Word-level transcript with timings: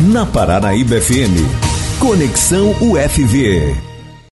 na 0.00 0.26
Paranaíba 0.26 1.00
FM. 1.00 1.40
Conexão 1.98 2.74
UFV. 2.80 3.74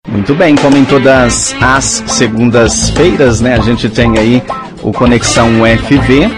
Muito 0.08 0.34
bem, 0.34 0.56
como 0.56 0.76
em 0.76 0.84
todas 0.84 1.54
as 1.60 2.02
segundas-feiras, 2.06 3.40
né, 3.40 3.54
a 3.54 3.60
gente 3.60 3.88
tem 3.88 4.18
aí 4.18 4.42
o 4.82 4.92
Conexão 4.92 5.62
UFV, 5.62 6.28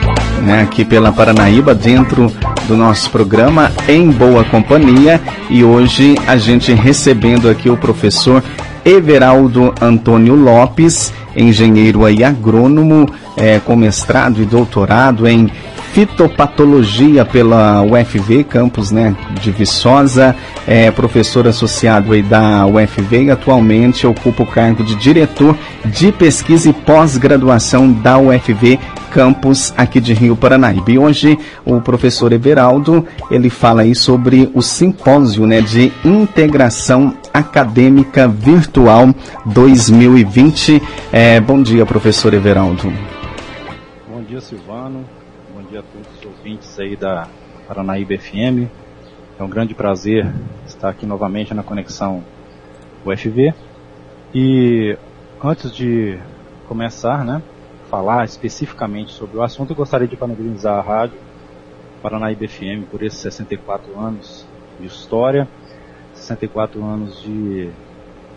né, 0.43 0.63
aqui 0.63 0.85
pela 0.85 1.11
Paranaíba, 1.11 1.75
dentro 1.75 2.31
do 2.69 2.77
nosso 2.77 3.11
programa 3.11 3.73
Em 3.89 4.11
Boa 4.11 4.45
Companhia. 4.45 5.21
E 5.49 5.65
hoje 5.65 6.17
a 6.27 6.37
gente 6.37 6.73
recebendo 6.73 7.49
aqui 7.49 7.71
o 7.71 7.77
professor 7.77 8.43
Everaldo 8.85 9.75
Antônio 9.81 10.35
Lopes, 10.35 11.13
engenheiro 11.35 12.09
e 12.09 12.23
agrônomo, 12.23 13.09
é, 13.37 13.59
com 13.59 13.75
mestrado 13.75 14.43
e 14.43 14.45
doutorado 14.45 15.27
em 15.27 15.51
fitopatologia 15.95 17.25
pela 17.25 17.81
UFV, 17.83 18.43
campus 18.43 18.91
né, 18.91 19.17
de 19.41 19.53
Viçosa, 19.53 20.35
é 20.67 20.91
professor 20.91 21.47
associado 21.47 22.13
aí 22.13 22.21
da 22.21 22.67
UFV 22.67 23.27
e 23.27 23.31
atualmente 23.31 24.05
ocupa 24.05 24.43
o 24.43 24.47
cargo 24.47 24.83
de 24.83 24.97
diretor 24.97 25.57
de 25.85 26.11
pesquisa 26.11 26.69
e 26.69 26.73
pós-graduação 26.73 27.93
da 27.93 28.19
UFV 28.19 28.81
campus 29.13 29.73
aqui 29.77 30.01
de 30.01 30.13
Rio 30.13 30.35
Paranaíba. 30.35 30.91
E 30.91 30.99
hoje 30.99 31.39
o 31.65 31.81
professor 31.81 32.33
Everaldo, 32.33 33.07
ele 33.31 33.49
fala 33.49 33.83
aí 33.83 33.95
sobre 33.95 34.51
o 34.53 34.61
simpósio 34.61 35.47
né, 35.47 35.61
de 35.61 35.93
integração 36.05 37.17
acadêmica 37.33 38.27
virtual 38.27 39.15
2020. 39.47 40.83
É, 41.13 41.41
bom 41.41 41.63
dia, 41.63 41.87
professor 41.87 42.35
Everaldo. 42.35 42.93
Bom 44.13 44.25
dia, 44.29 44.41
Silvano 44.41 45.05
dia 45.75 45.81
a 45.81 45.83
todos 45.83 46.07
os 46.07 46.21
ouvintes 46.45 46.79
aí 46.79 46.95
da 46.95 47.27
Paranaíba 47.67 48.19
FM. 48.19 48.69
É 49.39 49.43
um 49.43 49.49
grande 49.49 49.75
prazer 49.75 50.31
estar 50.67 50.91
aqui 50.91 51.07
novamente 51.07 51.55
na 51.55 51.63
conexão 51.63 52.23
UFV. 53.03 53.55
E 54.35 54.95
antes 55.43 55.75
de 55.75 56.19
começar, 56.69 57.25
né, 57.25 57.43
falar 57.89 58.27
especificamente 58.27 59.13
sobre 59.13 59.39
o 59.39 59.43
assunto, 59.43 59.71
eu 59.71 59.77
gostaria 59.77 60.07
de 60.07 60.17
parabenizar 60.17 60.79
a 60.79 60.83
rádio 60.83 61.19
Paranaíba 62.03 62.47
FM 62.47 62.91
por 62.91 63.03
esses 63.03 63.21
64 63.21 63.99
anos 63.99 64.47
de 64.79 64.87
história, 64.87 65.49
64 66.13 66.85
anos 66.85 67.23
de, 67.23 67.71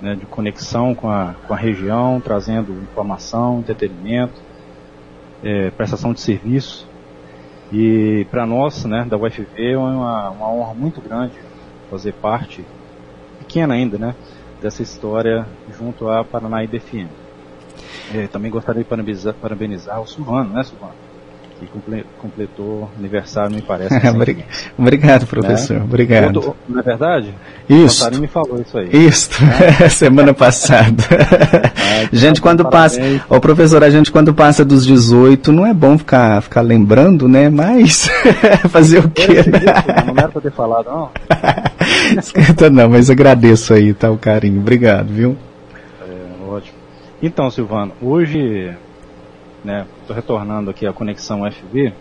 né, 0.02 0.16
de 0.16 0.26
conexão 0.28 0.96
com 0.96 1.10
a, 1.10 1.36
com 1.46 1.54
a 1.54 1.58
região, 1.58 2.22
trazendo 2.22 2.72
informação, 2.72 3.60
entretenimento, 3.60 4.42
é, 5.44 5.72
prestação 5.72 6.14
de 6.14 6.22
serviço 6.22 6.88
e 7.72 8.26
para 8.32 8.46
nós, 8.46 8.86
né, 8.86 9.06
da 9.06 9.18
UFV, 9.18 9.48
é 9.58 9.78
uma, 9.78 10.30
uma 10.30 10.52
honra 10.52 10.74
muito 10.74 11.02
grande 11.02 11.34
fazer 11.90 12.14
parte, 12.14 12.66
pequena 13.40 13.74
ainda, 13.74 13.98
né, 13.98 14.16
dessa 14.62 14.82
história 14.82 15.46
junto 15.78 16.10
à 16.10 16.24
Paranaíba 16.24 16.80
FM. 16.80 17.10
É, 18.14 18.28
também 18.28 18.50
gostaria 18.50 18.84
de 18.84 18.90
parabenizar, 18.90 19.34
parabenizar 19.34 20.02
o 20.02 20.08
Silvano, 20.08 20.54
né, 20.54 20.64
Silvano? 20.64 21.07
Que 21.66 22.04
completou 22.20 22.90
aniversário, 22.98 23.56
me 23.56 23.62
parece. 23.62 23.94
Assim, 23.96 24.44
Obrigado, 24.78 25.26
professor. 25.26 25.78
Né? 25.78 25.84
Obrigado. 25.84 26.42
Tô, 26.42 26.56
não 26.68 26.80
é 26.80 26.84
verdade? 26.84 27.34
Isso. 27.70 28.08
O 28.08 28.20
me 28.20 28.28
falou 28.28 28.62
isso 28.62 28.78
aí. 28.78 28.90
Isso, 28.92 29.30
né? 29.44 29.90
semana 29.90 30.34
passada. 30.34 31.04
Ah, 31.88 32.10
gente, 32.12 32.42
quando 32.42 32.66
passa. 32.70 33.00
Ô, 33.30 33.40
professor, 33.40 33.82
a 33.82 33.90
gente 33.90 34.12
quando 34.12 34.34
passa 34.34 34.66
dos 34.66 34.86
18, 34.86 35.54
não 35.54 35.66
é 35.66 35.74
bom 35.74 35.98
ficar, 35.98 36.42
ficar 36.42 36.62
lembrando, 36.62 37.28
né? 37.30 37.50
Mas 37.50 38.10
fazer 38.70 39.00
o 39.00 39.10
quê? 39.10 39.28
Né? 39.28 39.62
Não 40.06 40.18
era 40.18 40.28
pra 40.28 40.42
ter 40.42 40.52
falado, 40.52 40.86
não. 40.86 41.10
Esquenta 42.20 42.70
não, 42.70 42.90
mas 42.90 43.10
agradeço 43.10 43.74
aí, 43.74 43.94
tá? 43.94 44.12
O 44.12 44.18
carinho. 44.18 44.60
Obrigado, 44.60 45.08
viu? 45.08 45.38
É, 46.02 46.50
ótimo. 46.50 46.78
Então, 47.22 47.50
Silvano, 47.50 47.94
hoje 48.02 48.76
né? 49.68 49.86
Estou 50.08 50.16
retornando 50.16 50.72
aqui 50.72 50.88
à 50.88 50.94
conexão 50.94 51.42
FV 51.52 51.92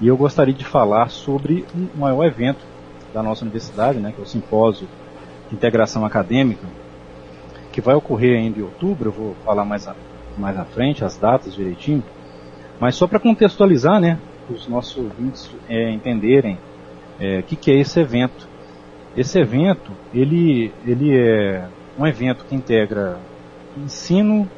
e 0.00 0.08
eu 0.08 0.16
gostaria 0.16 0.52
de 0.52 0.64
falar 0.64 1.10
sobre 1.10 1.64
um 1.76 2.00
maior 2.00 2.24
evento 2.24 2.58
da 3.14 3.22
nossa 3.22 3.44
universidade, 3.44 4.00
né? 4.00 4.10
Que 4.10 4.20
é 4.20 4.24
o 4.24 4.26
simpósio 4.26 4.88
de 5.48 5.54
integração 5.54 6.04
acadêmica, 6.04 6.66
que 7.70 7.80
vai 7.80 7.94
ocorrer 7.94 8.36
ainda 8.36 8.58
em 8.58 8.62
outubro. 8.64 9.10
Eu 9.10 9.12
vou 9.12 9.36
falar 9.44 9.64
mais 9.64 9.86
a, 9.86 9.94
mais 10.36 10.58
à 10.58 10.64
frente 10.64 11.04
as 11.04 11.16
datas 11.16 11.54
direitinho, 11.54 12.02
mas 12.80 12.96
só 12.96 13.06
para 13.06 13.20
contextualizar, 13.20 14.00
né? 14.00 14.18
Os 14.50 14.66
nossos 14.66 14.96
ouvintes 14.96 15.48
é, 15.68 15.92
entenderem 15.92 16.54
o 16.54 16.58
é, 17.22 17.42
que, 17.42 17.54
que 17.54 17.70
é 17.70 17.76
esse 17.76 18.00
evento. 18.00 18.48
Esse 19.16 19.38
evento, 19.38 19.92
ele, 20.12 20.72
ele 20.84 21.16
é 21.16 21.68
um 21.96 22.04
evento 22.04 22.44
que 22.44 22.56
integra 22.56 23.20
ensino, 23.76 24.50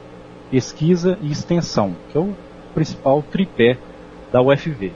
pesquisa 0.50 1.19
e 1.20 1.31
extensão, 1.31 1.94
que 2.10 2.16
é 2.16 2.20
o 2.22 2.34
principal 2.78 3.22
tripé 3.22 3.77
da 4.33 4.41
UFV. 4.41 4.93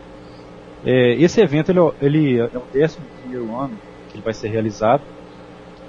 É, 0.84 1.15
esse 1.15 1.41
evento 1.41 1.70
ele, 1.70 1.81
é 1.81 1.93
ele 2.00 2.38
é 2.38 2.59
o 2.59 2.62
décimo 2.72 3.04
primeiro 3.20 3.56
ano 3.56 3.75
que 4.09 4.16
ele 4.16 4.22
vai 4.22 4.32
ser 4.32 4.48
realizado, 4.48 5.03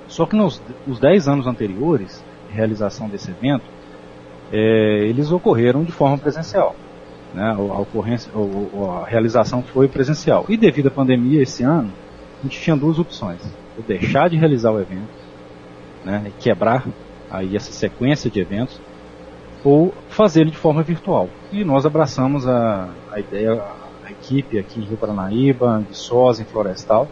só 0.07 0.25
que 0.25 0.35
nos 0.35 0.59
os 0.87 0.99
10 0.99 1.27
anos 1.27 1.47
anteriores 1.47 2.23
de 2.49 2.55
realização 2.55 3.07
desse 3.07 3.29
evento, 3.29 3.65
é, 4.51 5.05
eles 5.05 5.31
ocorreram 5.31 5.83
de 5.83 5.91
forma 5.91 6.17
presencial. 6.17 6.75
Né? 7.33 7.51
A, 7.51 7.79
ocorrência, 7.79 8.31
a 8.33 9.05
realização 9.05 9.61
foi 9.61 9.87
presencial. 9.87 10.45
E 10.49 10.57
devido 10.57 10.87
à 10.87 10.91
pandemia 10.91 11.41
esse 11.41 11.63
ano, 11.63 11.91
a 12.39 12.43
gente 12.43 12.59
tinha 12.59 12.75
duas 12.75 12.97
opções. 12.97 13.41
Ou 13.77 13.83
deixar 13.83 14.29
de 14.29 14.37
realizar 14.37 14.71
o 14.71 14.79
evento, 14.79 15.09
né, 16.05 16.31
quebrar 16.39 16.85
aí 17.31 17.55
essa 17.55 17.71
sequência 17.71 18.29
de 18.29 18.39
eventos, 18.39 18.79
ou 19.63 19.93
fazê-lo 20.09 20.51
de 20.51 20.57
forma 20.57 20.83
virtual. 20.83 21.29
E 21.51 21.63
nós 21.63 21.85
abraçamos 21.85 22.47
a, 22.47 22.89
a 23.11 23.19
ideia, 23.19 23.61
a 24.03 24.11
equipe 24.11 24.59
aqui 24.59 24.79
em 24.79 24.83
Rio 24.83 24.97
Paranaíba, 24.97 25.79
em 25.79 25.83
Viçosa, 25.83 26.41
em 26.41 26.45
Florestal, 26.45 27.07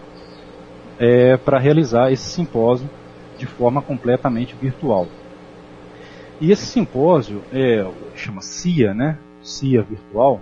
é, 0.99 1.37
para 1.37 1.57
realizar 1.57 2.11
esse 2.11 2.29
simpósio 2.29 2.89
de 3.37 3.45
forma 3.45 3.81
completamente 3.81 4.55
virtual. 4.55 5.07
E 6.39 6.51
esse 6.51 6.65
simpósio 6.65 7.41
é, 7.53 7.85
chama 8.15 8.41
CIA, 8.41 8.93
né? 8.93 9.17
CIA 9.41 9.81
virtual. 9.83 10.41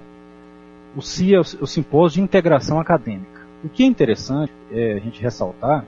O 0.95 1.01
CIA 1.01 1.37
é 1.37 1.39
o 1.39 1.67
simpósio 1.67 2.15
de 2.15 2.23
integração 2.23 2.79
acadêmica. 2.79 3.39
O 3.63 3.69
que 3.69 3.83
é 3.83 3.85
interessante 3.85 4.51
é 4.71 4.93
a 4.93 4.99
gente 4.99 5.21
ressaltar 5.21 5.85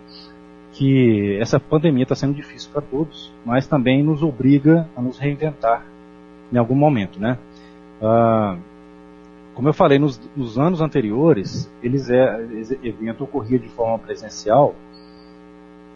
que 0.74 1.38
essa 1.40 1.60
pandemia 1.60 2.04
está 2.04 2.16
sendo 2.16 2.34
difícil 2.34 2.70
para 2.72 2.82
todos, 2.82 3.34
mas 3.46 3.68
também 3.68 4.04
nos 4.04 4.22
obriga 4.22 4.88
a 4.96 5.02
nos 5.02 5.18
reinventar 5.18 5.86
em 6.52 6.58
algum 6.58 6.76
momento, 6.76 7.20
né? 7.20 7.38
Ah, 8.02 8.58
como 9.54 9.68
eu 9.70 9.74
falei, 9.74 10.00
nos, 10.00 10.20
nos 10.36 10.58
anos 10.58 10.82
anteriores, 10.82 11.70
eles 11.84 12.10
é, 12.10 12.44
esse 12.54 12.80
evento 12.84 13.24
ocorria 13.24 13.60
de 13.60 13.70
forma 13.70 14.00
presencial 14.00 14.74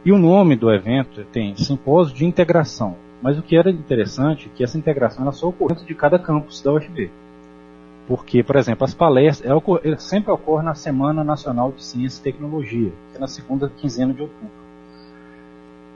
e 0.04 0.12
o 0.12 0.20
nome 0.20 0.56
do 0.56 0.72
evento 0.72 1.24
tem 1.32 1.56
Simpósio 1.56 2.14
de 2.14 2.26
Integração. 2.26 2.96
Mas 3.22 3.40
o 3.40 3.42
que 3.42 3.58
era 3.58 3.72
interessante 3.72 4.48
é 4.48 4.56
que 4.56 4.64
essa 4.64 4.78
integração 4.78 5.24
era 5.24 5.32
só 5.32 5.48
ocorrendo 5.48 5.84
de 5.84 5.96
cada 5.96 6.20
campus 6.20 6.62
da 6.62 6.74
UFB. 6.74 7.10
Porque, 8.08 8.44
por 8.44 8.56
exemplo, 8.56 8.86
as 8.86 8.94
palestras 8.94 9.50
ela, 9.50 9.98
sempre 9.98 10.32
ocorre 10.32 10.64
na 10.64 10.76
Semana 10.76 11.24
Nacional 11.24 11.72
de 11.72 11.84
Ciência 11.84 12.20
e 12.20 12.24
Tecnologia, 12.24 12.92
que 13.10 13.18
é 13.18 13.20
na 13.20 13.28
segunda 13.28 13.68
quinzena 13.68 14.14
de 14.14 14.22
outubro. 14.22 14.65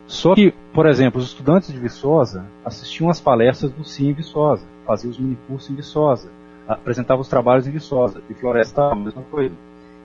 Só 0.10 0.34
que, 0.34 0.52
por 0.74 0.88
exemplo, 0.88 1.22
os 1.22 1.28
estudantes 1.28 1.72
de 1.72 1.78
Viçosa 1.78 2.44
assistiam 2.66 3.12
às 3.12 3.22
palestras 3.22 3.72
do 3.72 3.84
CIE 3.84 4.10
em 4.10 4.14
Viçosa, 4.14 4.66
faziam 4.84 5.12
os 5.12 5.20
minicursos 5.20 5.70
em 5.70 5.76
Viçosa, 5.76 6.32
apresentavam 6.68 7.22
os 7.22 7.28
trabalhos 7.28 7.68
em 7.68 7.72
Viçosa, 7.72 8.20
e 8.28 8.34
Floresta 8.34 8.92
a 8.92 8.96
mesma 8.96 9.22
coisa, 9.30 9.54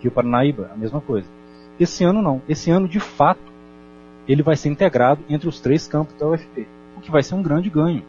Rio 0.01 0.13
Paranaíba 0.13 0.71
a 0.75 0.77
mesma 0.77 1.01
coisa. 1.01 1.27
Esse 1.81 2.05
ano 2.05 2.21
não. 2.21 2.43
Esse 2.47 2.71
ano, 2.71 2.87
de 2.87 3.01
fato, 3.01 3.41
ele 4.29 4.43
vai 4.43 4.57
ser 4.57 4.69
integrado 4.69 5.23
entre 5.27 5.49
os 5.49 5.59
três 5.59 5.89
campos 5.89 6.15
da 6.17 6.29
UFP, 6.29 6.69
o 6.99 7.01
que 7.01 7.11
vai 7.11 7.23
ser 7.23 7.35
um 7.35 7.43
grande 7.43 7.71
ganho. 7.71 8.03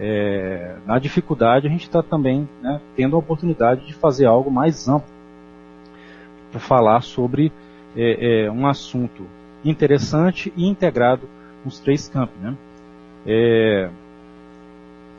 É, 0.00 0.74
na 0.84 0.98
dificuldade, 0.98 1.68
a 1.68 1.70
gente 1.70 1.84
está 1.84 2.02
também 2.02 2.48
né, 2.60 2.80
tendo 2.96 3.14
a 3.14 3.18
oportunidade 3.20 3.86
de 3.86 3.94
fazer 3.94 4.26
algo 4.26 4.50
mais 4.50 4.88
amplo 4.88 5.08
para 6.50 6.58
falar 6.58 7.00
sobre 7.02 7.52
é, 7.96 8.46
é, 8.46 8.50
um 8.50 8.66
assunto 8.66 9.37
interessante 9.64 10.52
e 10.56 10.66
integrado 10.66 11.28
nos 11.64 11.78
três 11.80 12.08
campos. 12.08 12.36
Né? 12.40 12.56
É, 13.26 13.90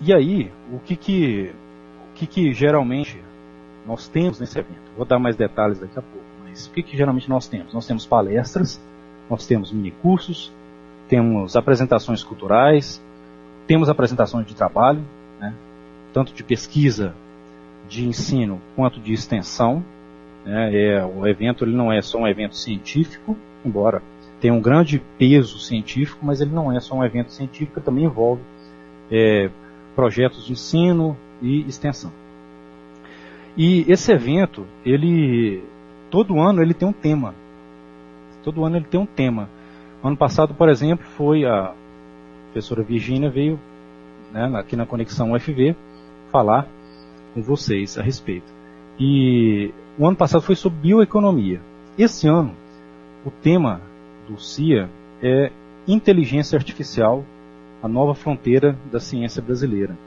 e 0.01 0.13
aí, 0.13 0.51
o 0.71 0.80
que 0.80 0.95
que, 0.95 1.51
o 2.12 2.13
que 2.15 2.25
que 2.25 2.53
geralmente 2.53 3.21
nós 3.86 4.07
temos 4.07 4.39
nesse 4.39 4.57
evento? 4.57 4.80
Vou 4.95 5.06
dar 5.06 5.19
mais 5.19 5.36
detalhes 5.36 5.80
daqui 5.80 5.97
a 5.97 6.01
pouco, 6.01 6.25
mas 6.44 6.68
o 6.68 6.71
que 6.71 6.81
que 6.81 6.95
geralmente 6.95 7.30
nós 7.30 7.47
temos? 7.47 7.74
Nós 7.74 7.86
temos 7.86 8.06
palestras, 8.06 8.81
nós 9.30 9.45
temos 9.45 9.71
minicursos, 9.71 10.51
temos 11.07 11.56
apresentações 11.56 12.24
culturais, 12.24 13.01
temos 13.68 13.89
apresentações 13.89 14.45
de 14.45 14.56
trabalho, 14.56 15.03
né? 15.39 15.53
tanto 16.13 16.33
de 16.33 16.44
pesquisa, 16.44 17.13
de 17.88 18.07
ensino, 18.07 18.62
quanto 18.75 19.00
de 19.00 19.13
extensão, 19.13 19.83
Né? 20.45 20.74
É, 20.74 21.06
o 21.06 21.27
evento 21.27 21.65
ele 21.65 21.75
não 21.75 21.92
é 21.92 22.01
só 22.01 22.19
um 22.19 22.27
evento 22.27 22.56
científico, 22.56 23.35
embora 23.65 24.01
tenha 24.39 24.53
um 24.53 24.62
grande 24.62 25.01
peso 25.18 25.59
científico, 25.59 26.25
mas 26.25 26.41
ele 26.41 26.51
não 26.51 26.71
é 26.71 26.80
só 26.80 26.95
um 26.95 27.03
evento 27.03 27.31
científico, 27.31 27.81
também 27.81 28.06
envolve 28.06 28.41
é, 29.12 29.50
projetos 29.95 30.45
de 30.45 30.53
ensino 30.53 31.18
e 31.41 31.62
extensão. 31.68 32.12
E 33.57 33.86
esse 33.91 34.12
evento, 34.12 34.65
ele 34.86 35.63
todo 36.09 36.39
ano 36.39 36.62
ele 36.62 36.74
tem 36.74 36.88
um 36.88 36.94
tema. 36.94 37.33
Todo 38.44 38.63
ano 38.63 38.77
ele 38.77 38.86
tem 38.86 39.00
um 39.00 39.06
tema. 39.06 39.50
Ano 40.03 40.15
passado, 40.15 40.53
por 40.53 40.69
exemplo, 40.69 41.06
foi 41.18 41.45
a 41.45 41.74
professora 42.45 42.81
Virginia 42.81 43.30
veio 43.30 43.59
né, 44.31 44.50
aqui 44.56 44.75
na 44.75 44.85
Conexão 44.85 45.33
UFV 45.33 45.75
falar 46.31 46.68
com 47.33 47.42
vocês 47.42 47.97
a 47.97 48.01
respeito. 48.01 48.47
E 48.97 49.74
o 49.97 50.07
ano 50.07 50.15
passado 50.15 50.42
foi 50.42 50.56
sobre 50.56 50.80
bioeconomia. 50.80 51.62
Esse 51.97 52.27
ano, 52.27 52.53
o 53.25 53.31
tema 53.31 53.81
do 54.29 54.39
CIA 54.39 54.89
é 55.21 55.51
inteligência 55.87 56.57
artificial, 56.57 57.25
a 57.81 57.87
nova 57.87 58.13
fronteira 58.13 58.77
da 58.91 58.99
ciência 58.99 59.41
brasileira. 59.41 59.97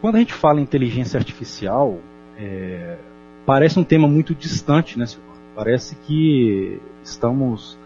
Quando 0.00 0.16
a 0.16 0.18
gente 0.18 0.34
fala 0.34 0.60
em 0.60 0.62
inteligência 0.62 1.18
artificial, 1.18 1.98
é, 2.38 2.96
parece 3.44 3.78
um 3.78 3.84
tema 3.84 4.06
muito 4.06 4.34
distante, 4.34 4.98
né? 4.98 5.06
Parece 5.54 5.96
que 5.96 6.80
estamos. 7.02 7.78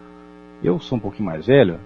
Eu 0.62 0.81
sou 0.81 0.99
um 0.99 1.00
pouquinho 1.00 1.26
mais 1.26 1.47
velho. 1.47 1.79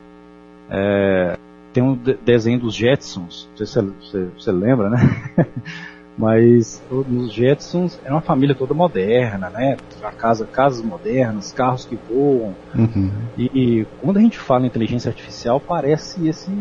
É, 0.70 1.38
tem 1.72 1.82
um 1.82 1.94
desenho 1.94 2.58
dos 2.58 2.74
Jetsons, 2.74 3.48
não 3.50 3.66
sei 3.66 3.66
se 3.66 4.24
você 4.38 4.52
lembra, 4.52 4.90
né? 4.90 4.98
Mas 6.16 6.80
os 6.88 7.32
Jetsons 7.32 8.00
é 8.04 8.10
uma 8.10 8.20
família 8.20 8.54
toda 8.54 8.72
moderna, 8.72 9.50
né? 9.50 9.76
A 10.02 10.12
casa, 10.12 10.46
casas 10.46 10.84
modernas, 10.84 11.52
carros 11.52 11.84
que 11.84 11.96
voam. 12.08 12.54
Uhum. 12.72 13.10
E, 13.36 13.50
e, 13.52 13.86
quando 14.00 14.18
a 14.18 14.20
gente 14.20 14.38
fala 14.38 14.62
em 14.64 14.66
inteligência 14.68 15.08
artificial, 15.08 15.58
parece 15.58 16.28
esse, 16.28 16.52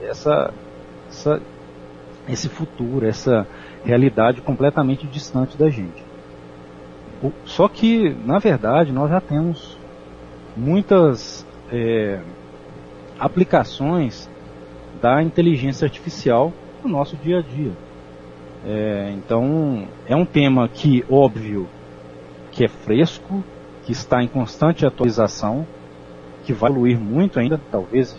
essa, 0.00 0.54
essa, 1.08 1.42
esse 2.28 2.48
futuro, 2.48 3.04
essa 3.04 3.48
realidade 3.84 4.40
completamente 4.42 5.08
distante 5.08 5.56
da 5.56 5.68
gente. 5.68 6.04
O, 7.20 7.32
só 7.44 7.66
que, 7.66 8.16
na 8.24 8.38
verdade, 8.38 8.92
nós 8.92 9.10
já 9.10 9.20
temos 9.20 9.76
muitas 10.56 11.44
é, 11.72 12.20
aplicações 13.18 14.30
da 15.02 15.20
inteligência 15.20 15.84
artificial 15.84 16.52
no 16.84 16.90
nosso 16.90 17.16
dia 17.16 17.40
a 17.40 17.42
dia. 17.42 17.72
É, 18.66 19.12
então, 19.16 19.88
é 20.06 20.14
um 20.14 20.24
tema 20.24 20.68
que, 20.68 21.04
óbvio, 21.08 21.68
que 22.52 22.64
é 22.64 22.68
fresco, 22.68 23.42
que 23.84 23.92
está 23.92 24.22
em 24.22 24.28
constante 24.28 24.84
atualização, 24.84 25.66
que 26.44 26.52
vai 26.52 26.70
evoluir 26.70 26.98
muito 26.98 27.38
ainda, 27.38 27.60
talvez 27.70 28.16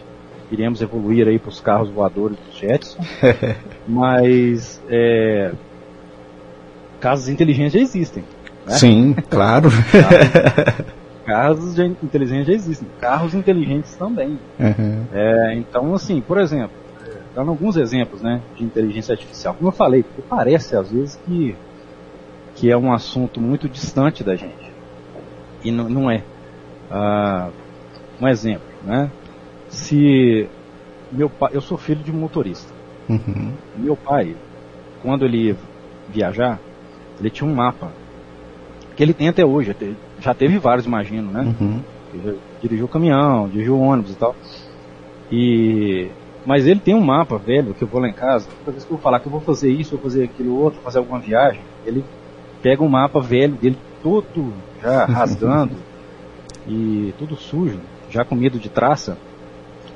iremos 0.52 0.82
evoluir 0.82 1.28
aí 1.28 1.40
para 1.40 1.50
os 1.50 1.60
carros 1.60 1.90
voadores 1.90 2.38
do 2.38 2.52
Jetson, 2.58 3.00
mas 3.88 4.82
é, 4.90 5.52
casas 7.00 7.30
inteligentes 7.30 7.74
já 7.74 7.80
existem. 7.80 8.24
Né? 8.66 8.74
Sim, 8.74 9.16
claro. 9.30 9.70
Carros, 11.24 11.76
carros 11.76 11.80
inteligentes 12.04 12.48
já 12.48 12.54
existem, 12.54 12.88
carros 13.00 13.34
inteligentes 13.36 13.96
também. 13.96 14.40
Uhum. 14.60 15.06
É, 15.14 15.54
então, 15.56 15.94
assim, 15.94 16.20
por 16.20 16.40
exemplo, 16.40 16.76
dando 17.36 17.50
alguns 17.50 17.78
exemplos 17.78 18.22
né, 18.22 18.42
de 18.56 18.64
inteligência 18.64 19.14
artificial. 19.14 19.54
Como 19.54 19.70
eu 19.70 19.74
falei, 19.74 20.04
parece 20.30 20.76
às 20.76 20.92
vezes 20.92 21.20
que, 21.26 21.56
que 22.56 22.70
é 22.70 22.78
um 22.78 22.92
assunto 22.92 23.40
muito 23.40 23.70
distante 23.70 24.24
da 24.24 24.36
gente. 24.36 24.72
E 25.64 25.72
não, 25.72 25.88
não 25.90 26.12
é. 26.12 26.24
Ah, 26.90 27.50
um 28.20 28.28
exemplo, 28.28 28.68
né? 28.84 29.10
Se 29.70 30.48
meu 31.12 31.30
pai, 31.30 31.52
eu 31.54 31.62
sou 31.62 31.78
filho 31.78 32.04
de 32.04 32.12
um 32.12 32.16
motorista. 32.16 32.74
Uhum. 33.10 33.54
Meu 33.76 33.96
pai, 33.96 34.36
quando 35.02 35.26
ele 35.26 35.48
ia 35.48 35.58
viajar, 36.10 36.60
ele 37.20 37.30
tinha 37.30 37.50
um 37.50 37.54
mapa 37.54 37.92
que 38.96 39.04
ele 39.04 39.14
tem 39.14 39.28
até 39.28 39.46
hoje. 39.46 39.76
Já 40.20 40.34
teve 40.34 40.58
vários, 40.58 40.86
imagino, 40.86 41.32
né? 41.32 41.56
Uhum. 41.60 41.82
Dirigiu 42.62 42.88
caminhão, 42.88 43.48
dirigiu 43.48 43.80
ônibus 43.80 44.12
e 44.12 44.16
tal. 44.16 44.36
E 45.32 46.10
mas 46.46 46.66
ele 46.66 46.80
tem 46.80 46.96
um 46.96 47.02
mapa 47.02 47.38
velho 47.38 47.74
que 47.74 47.84
eu 47.84 47.88
vou 47.88 48.02
lá 48.02 48.08
em 48.08 48.14
casa. 48.14 48.48
Toda 48.60 48.72
vez 48.72 48.84
que 48.84 48.92
eu 48.92 48.98
vou 48.98 49.04
falar 49.04 49.20
que 49.20 49.28
eu 49.28 49.32
vou 49.32 49.42
fazer 49.42 49.72
isso, 49.72 49.92
vou 49.92 50.02
fazer 50.02 50.24
aquilo 50.24 50.58
outro, 50.58 50.82
fazer 50.82 50.98
alguma 50.98 51.20
viagem, 51.20 51.62
ele 51.86 52.04
pega 52.62 52.84
um 52.84 52.90
mapa 52.90 53.20
velho 53.20 53.56
dele 53.56 53.78
todo 54.02 54.54
já 54.82 55.06
rasgando 55.06 55.76
e 56.68 57.14
tudo 57.18 57.36
sujo, 57.36 57.80
já 58.10 58.24
com 58.24 58.36
medo 58.36 58.60
de 58.60 58.70
traça, 58.70 59.18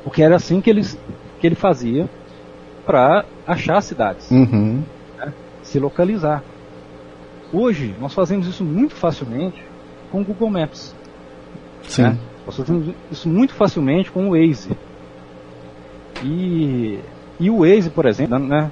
porque 0.03 0.21
era 0.21 0.35
assim 0.35 0.61
que 0.61 0.69
ele, 0.69 0.83
que 1.39 1.47
ele 1.47 1.55
fazia 1.55 2.09
para 2.85 3.25
achar 3.45 3.81
cidades, 3.81 4.29
uhum. 4.29 4.83
né? 5.17 5.33
se 5.63 5.79
localizar. 5.79 6.43
Hoje 7.51 7.95
nós 7.99 8.13
fazemos 8.13 8.47
isso 8.47 8.63
muito 8.63 8.95
facilmente 8.95 9.63
com 10.11 10.21
o 10.21 10.23
Google 10.23 10.49
Maps. 10.49 10.95
Sim. 11.83 12.03
Né? 12.03 12.17
Nós 12.45 12.57
fazemos 12.57 12.93
isso 13.11 13.27
muito 13.27 13.53
facilmente 13.53 14.11
com 14.11 14.29
o 14.29 14.31
Waze. 14.31 14.69
E, 16.25 16.99
e 17.39 17.49
o 17.49 17.59
Waze, 17.59 17.89
por 17.89 18.05
exemplo, 18.05 18.39
né, 18.39 18.71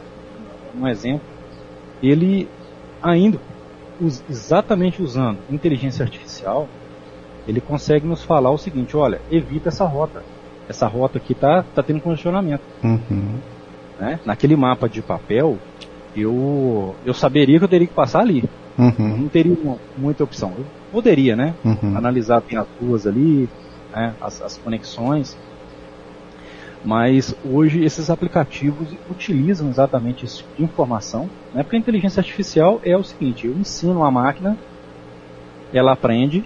um 0.76 0.88
exemplo, 0.88 1.22
ele 2.02 2.48
ainda, 3.02 3.40
exatamente 4.30 5.02
usando 5.02 5.38
inteligência 5.50 6.04
artificial, 6.04 6.68
ele 7.48 7.62
consegue 7.62 8.08
nos 8.08 8.24
falar 8.24 8.52
o 8.52 8.58
seguinte, 8.58 8.98
olha, 8.98 9.22
evita 9.30 9.70
essa 9.70 9.86
rota. 9.86 10.24
Essa 10.68 10.88
rota 10.88 11.18
aqui 11.18 11.36
tá, 11.36 11.64
tá 11.76 11.84
tendo 11.84 12.00
congestionamento. 12.02 12.64
Uhum. 12.84 13.36
Né? 14.00 14.20
Naquele 14.26 14.56
mapa 14.56 14.88
de 14.88 15.02
papel, 15.02 15.58
eu, 16.16 16.96
eu 17.06 17.14
saberia 17.14 17.60
que 17.60 17.66
eu 17.66 17.70
teria 17.70 17.88
que 17.88 17.94
passar 17.94 18.22
ali. 18.22 18.46
Uhum. 18.78 19.18
Não 19.18 19.28
teria 19.28 19.56
uma, 19.62 19.78
muita 19.98 20.24
opção. 20.24 20.54
Eu 20.58 20.66
poderia, 20.92 21.36
né? 21.36 21.54
Uhum. 21.64 21.96
Analisar 21.98 22.42
bem 22.42 22.58
as 22.58 22.68
ruas 22.82 23.06
ali, 23.06 23.50
né? 23.94 24.14
as, 24.22 24.42
as 24.42 24.58
conexões. 24.58 25.38
Mas 26.84 27.36
hoje 27.46 27.84
esses 27.84 28.10
aplicativos 28.10 28.90
utilizam 29.10 29.70
exatamente 29.70 30.26
esse 30.26 30.38
tipo 30.38 30.58
de 30.58 30.64
informação, 30.64 31.30
né? 31.54 31.64
porque 31.64 31.78
a 31.78 31.80
inteligência 31.80 32.20
artificial 32.20 32.82
é 32.84 32.98
o 32.98 33.04
seguinte: 33.04 33.48
eu 33.48 33.54
ensino 33.54 34.04
a 34.04 34.12
máquina, 34.12 34.58
ela 35.74 35.94
aprende 35.94 36.44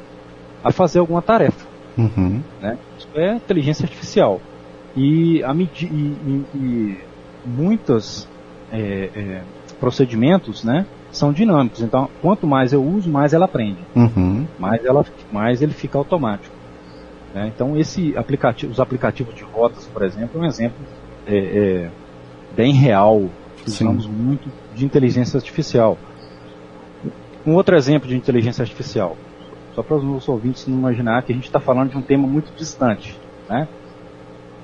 a 0.63 0.71
fazer 0.71 0.99
alguma 0.99 1.21
tarefa. 1.21 1.65
Uhum. 1.97 2.41
Né? 2.61 2.77
Isso 2.97 3.07
é 3.15 3.35
inteligência 3.35 3.83
artificial. 3.83 4.39
E, 4.95 5.43
a, 5.43 5.53
e, 5.53 5.69
e, 5.83 6.45
e 6.55 6.97
muitos 7.45 8.27
é, 8.71 9.09
é, 9.15 9.41
procedimentos 9.79 10.63
né, 10.63 10.85
são 11.11 11.31
dinâmicos. 11.31 11.81
Então, 11.81 12.09
quanto 12.21 12.45
mais 12.45 12.73
eu 12.73 12.83
uso, 12.83 13.09
mais 13.09 13.33
ela 13.33 13.45
aprende. 13.45 13.79
Uhum. 13.95 14.45
Mais, 14.59 14.83
ela, 14.85 15.05
mais 15.31 15.61
ele 15.61 15.73
fica 15.73 15.97
automático. 15.97 16.55
Né? 17.33 17.51
Então, 17.53 17.77
esse 17.77 18.17
aplicativo, 18.17 18.71
os 18.71 18.79
aplicativos 18.79 19.35
de 19.35 19.43
rotas, 19.43 19.85
por 19.85 20.03
exemplo, 20.03 20.39
é 20.39 20.43
um 20.43 20.45
exemplo 20.45 20.77
é, 21.27 21.37
é, 21.37 21.89
bem 22.55 22.73
real, 22.73 23.29
usamos 23.65 24.05
muito 24.07 24.49
de 24.75 24.85
inteligência 24.85 25.37
artificial. 25.37 25.97
Um 27.45 27.53
outro 27.53 27.75
exemplo 27.75 28.07
de 28.07 28.15
inteligência 28.15 28.61
artificial, 28.61 29.15
só 29.73 29.81
para 29.83 29.97
os 29.97 30.03
nossos 30.03 30.27
ouvintes 30.27 30.67
não 30.67 30.77
imaginar 30.77 31.21
que 31.23 31.31
a 31.31 31.35
gente 31.35 31.45
está 31.45 31.59
falando 31.59 31.91
de 31.91 31.97
um 31.97 32.01
tema 32.01 32.27
muito 32.27 32.51
distante. 32.55 33.17
Né? 33.49 33.67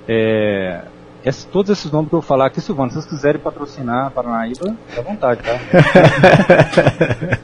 É, 0.07 0.83
esse, 1.23 1.47
todos 1.47 1.71
esses 1.71 1.89
nomes 1.91 2.09
que 2.09 2.15
eu 2.15 2.19
vou 2.19 2.27
falar 2.27 2.47
aqui, 2.47 2.59
Silvano, 2.59 2.89
se 2.89 2.95
vocês 2.95 3.05
quiserem 3.09 3.39
patrocinar 3.39 4.07
a 4.07 4.11
Paranaíba, 4.11 4.75
à 4.97 5.01
vontade, 5.01 5.41
tá? 5.41 5.53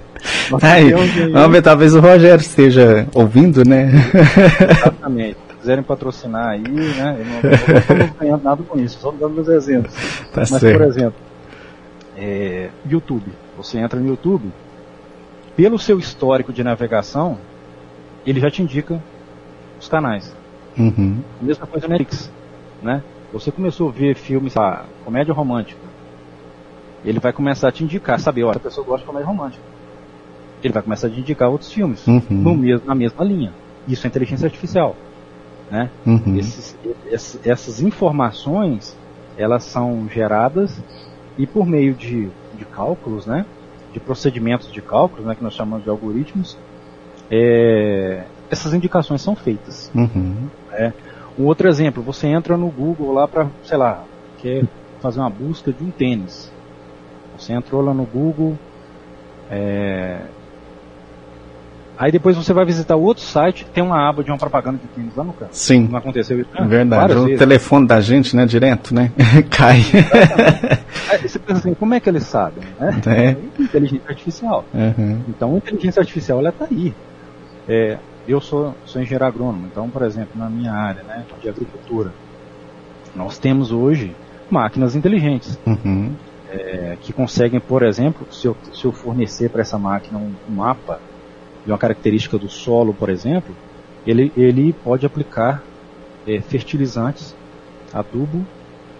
Aí, 0.62 0.92
vamos 1.32 1.52
ver, 1.52 1.62
talvez 1.62 1.94
o 1.94 2.00
Rogério 2.00 2.42
esteja 2.42 3.08
ouvindo, 3.14 3.64
né? 3.68 3.92
Exatamente. 4.72 5.38
Se 5.50 5.56
quiserem 5.56 5.84
patrocinar 5.84 6.48
aí, 6.50 6.62
né? 6.62 7.18
Eu 7.20 7.26
não, 7.26 7.78
estamos 7.80 8.10
ganhando 8.20 8.44
nada 8.44 8.64
com 8.64 8.80
isso, 8.80 9.00
só 9.00 9.12
dando 9.12 9.42
os 9.42 9.48
exemplos. 9.48 9.94
Tá 10.34 10.42
Mas, 10.42 10.50
certo. 10.50 10.78
por 10.78 10.88
exemplo, 10.88 11.20
é, 12.18 12.70
YouTube. 12.90 13.32
Você 13.58 13.78
entra 13.78 14.00
no 14.00 14.08
YouTube, 14.08 14.52
pelo 15.56 15.78
seu 15.78 16.00
histórico 16.00 16.54
de 16.54 16.64
navegação, 16.64 17.38
ele 18.26 18.40
já 18.40 18.50
te 18.50 18.62
indica 18.62 19.02
os 19.80 19.88
canais. 19.88 20.34
Uhum. 20.78 21.20
A 21.42 21.44
mesma 21.44 21.68
coisa 21.68 21.88
no 21.88 21.94
Netflix, 21.94 22.32
né? 22.82 23.04
Você 23.34 23.52
começou 23.52 23.90
a 23.90 23.92
ver 23.92 24.16
filmes, 24.16 24.56
lá, 24.56 24.86
comédia 25.06 25.34
romântica. 25.34 25.82
Ele 27.04 27.20
vai 27.20 27.32
começar 27.32 27.68
a 27.68 27.72
te 27.72 27.84
indicar, 27.84 28.20
saber, 28.20 28.44
olha, 28.44 28.58
a 28.58 28.62
pessoa 28.62 28.86
gosta 28.86 29.02
de 29.02 29.06
comédia 29.06 29.28
romântica 29.28 29.69
ele 30.68 30.74
vai 30.74 30.84
começar 30.84 31.08
a 31.08 31.10
indicar 31.10 31.50
outros 31.50 31.72
filmes 31.72 32.06
uhum. 32.08 32.22
no 32.30 32.56
mesmo, 32.56 32.86
na 32.86 32.96
mesma 32.96 33.24
linha. 33.24 33.54
Isso 33.88 34.06
é 34.06 34.10
inteligência 34.10 34.46
artificial. 34.46 34.96
Né? 35.72 35.90
Uhum. 36.06 36.36
Esses, 36.38 36.78
esses, 37.12 37.40
essas 37.46 37.82
informações 37.82 38.98
elas 39.38 39.64
são 39.64 40.10
geradas 40.10 40.82
e 41.38 41.48
por 41.48 41.66
meio 41.66 41.94
de, 41.94 42.30
de 42.58 42.66
cálculos, 42.66 43.26
né, 43.26 43.46
de 43.94 44.00
procedimentos 44.00 44.72
de 44.72 44.82
cálculo, 44.82 45.26
né, 45.26 45.36
que 45.36 45.44
nós 45.44 45.54
chamamos 45.54 45.86
de 45.86 45.90
algoritmos, 45.90 46.58
é, 47.32 48.26
essas 48.52 48.74
indicações 48.74 49.22
são 49.22 49.36
feitas. 49.36 49.90
Uhum. 49.96 50.50
É. 50.74 50.92
Um 51.38 51.46
outro 51.46 51.70
exemplo, 51.70 52.04
você 52.04 52.28
entra 52.28 52.58
no 52.58 52.68
Google 52.68 53.14
lá 53.14 53.28
para, 53.28 53.48
sei 53.64 53.78
lá, 53.78 54.04
quer 54.40 54.66
fazer 55.00 55.22
uma 55.22 55.30
busca 55.30 55.72
de 55.72 55.84
um 55.84 55.90
tênis. 55.90 56.52
Você 57.38 57.54
entrou 57.54 57.82
lá 57.82 57.94
no 57.94 58.04
Google, 58.04 58.58
é, 59.50 60.22
Aí 62.00 62.14
depois 62.14 62.38
você 62.38 62.54
vai 62.54 62.64
visitar 62.64 62.96
o 62.96 63.02
outro 63.02 63.22
site, 63.22 63.66
tem 63.74 63.84
uma 63.84 64.08
aba 64.08 64.24
de 64.24 64.32
uma 64.32 64.38
propaganda 64.38 64.78
de 64.78 64.88
tênis 64.88 65.14
lá 65.18 65.24
no 65.26 65.34
canto. 65.34 65.50
Sim. 65.52 65.90
Não 65.92 66.00
aconteceu 66.00 66.40
isso? 66.40 66.50
Ah, 66.56 66.64
Verdade. 66.64 67.14
O 67.14 67.26
vezes. 67.26 67.40
telefone 67.40 67.86
da 67.86 68.00
gente, 68.00 68.38
né, 68.38 68.46
direto, 68.46 68.96
né? 68.96 69.12
Cai. 69.52 69.82
Aí 71.12 71.28
você 71.28 71.38
pensa 71.38 71.60
assim, 71.60 71.74
como 71.74 71.94
é 71.94 72.00
que 72.00 72.08
eles 72.08 72.24
sabem? 72.24 72.64
Né? 72.80 73.02
É. 73.06 73.62
Inteligência 73.62 74.08
artificial. 74.08 74.64
Uhum. 74.74 75.24
Então 75.28 75.54
a 75.56 75.58
inteligência 75.58 76.00
artificial 76.00 76.40
ela 76.40 76.50
está 76.52 76.68
aí. 76.72 76.96
É, 77.68 77.98
eu 78.26 78.40
sou, 78.40 78.74
sou 78.86 79.02
engenheiro 79.02 79.26
agrônomo, 79.26 79.68
então, 79.70 79.90
por 79.90 80.04
exemplo, 80.04 80.32
na 80.36 80.50
minha 80.50 80.72
área 80.72 81.04
né, 81.04 81.26
de 81.42 81.50
agricultura, 81.50 82.14
nós 83.14 83.38
temos 83.38 83.74
hoje 83.74 84.16
máquinas 84.50 84.96
inteligentes. 84.96 85.60
Uhum. 85.66 86.14
É, 86.50 86.98
que 87.02 87.12
conseguem, 87.12 87.60
por 87.60 87.84
exemplo, 87.84 88.26
se 88.32 88.48
eu, 88.48 88.56
se 88.74 88.86
eu 88.86 88.94
fornecer 88.94 89.50
para 89.50 89.62
essa 89.62 89.78
máquina 89.78 90.18
um, 90.18 90.34
um 90.50 90.56
mapa 90.56 91.00
de 91.70 91.72
uma 91.72 91.78
característica 91.78 92.36
do 92.36 92.50
solo, 92.50 92.96
por 92.96 93.10
exemplo, 93.10 93.56
ele, 94.06 94.32
ele 94.36 94.74
pode 94.74 95.06
aplicar 95.06 95.62
é, 96.26 96.42
fertilizantes, 96.42 97.36
adubo, 97.94 98.44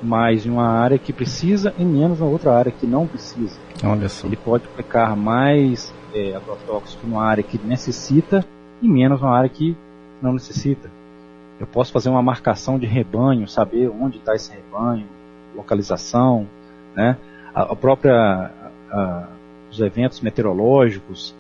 mais 0.04 0.46
em 0.46 0.52
uma 0.52 0.68
área 0.68 1.00
que 1.00 1.12
precisa 1.12 1.74
e 1.80 1.84
menos 1.84 2.20
na 2.20 2.28
outra 2.28 2.54
área 2.56 2.72
que 2.72 2.86
não 2.86 3.08
precisa. 3.08 3.60
Olha 3.84 4.08
só. 4.08 4.28
Ele 4.28 4.36
pode 4.36 4.66
aplicar 4.66 5.16
mais 5.16 5.92
é, 6.14 6.36
agrotóxico 6.36 7.08
numa 7.08 7.24
área 7.24 7.44
que 7.44 7.58
necessita 7.58 8.46
e 8.84 8.88
menos 8.88 9.20
numa 9.20 9.36
área 9.36 9.50
que 9.50 9.76
não 10.22 10.34
necessita. 10.34 10.92
Eu 11.60 11.66
posso 11.66 11.92
fazer 11.92 12.10
uma 12.10 12.22
marcação 12.22 12.78
de 12.78 12.86
rebanho, 12.86 13.48
saber 13.48 13.90
onde 13.90 14.18
está 14.18 14.36
esse 14.36 14.52
rebanho, 14.52 15.08
localização, 15.56 16.48
né? 16.96 17.18
a, 17.52 17.64
a 17.64 17.76
própria 17.76 18.52
a, 18.92 19.28
os 19.72 19.80
eventos 19.80 20.22
meteorológicos, 20.22 21.36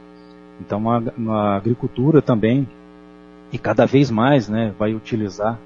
então, 0.59 0.83
a, 0.89 1.55
agricultura 1.55 2.21
também, 2.21 2.67
e 3.51 3.57
cada 3.57 3.85
vez 3.85 4.11
mais, 4.11 4.47
né, 4.49 4.73
vai 4.77 4.93
utilizar 4.93 5.59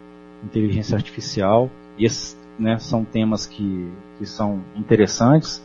inteligência 0.44 0.96
artificial. 0.96 1.70
E 1.98 2.06
esses 2.06 2.38
né, 2.58 2.78
são 2.78 3.04
temas 3.04 3.46
que, 3.46 3.92
que 4.18 4.26
são 4.26 4.62
interessantes, 4.76 5.64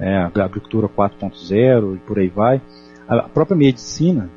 é, 0.00 0.16
a 0.16 0.44
agricultura 0.44 0.88
4.0 0.88 1.96
e 1.96 1.98
por 1.98 2.18
aí 2.18 2.28
vai. 2.28 2.60
A 3.06 3.22
própria 3.22 3.56
medicina, 3.56 4.28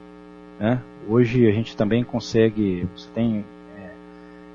né, 0.59 0.81
hoje 1.07 1.47
a 1.47 1.51
gente 1.51 1.75
também 1.75 2.03
consegue, 2.03 2.87
você 2.95 3.09
tem 3.15 3.45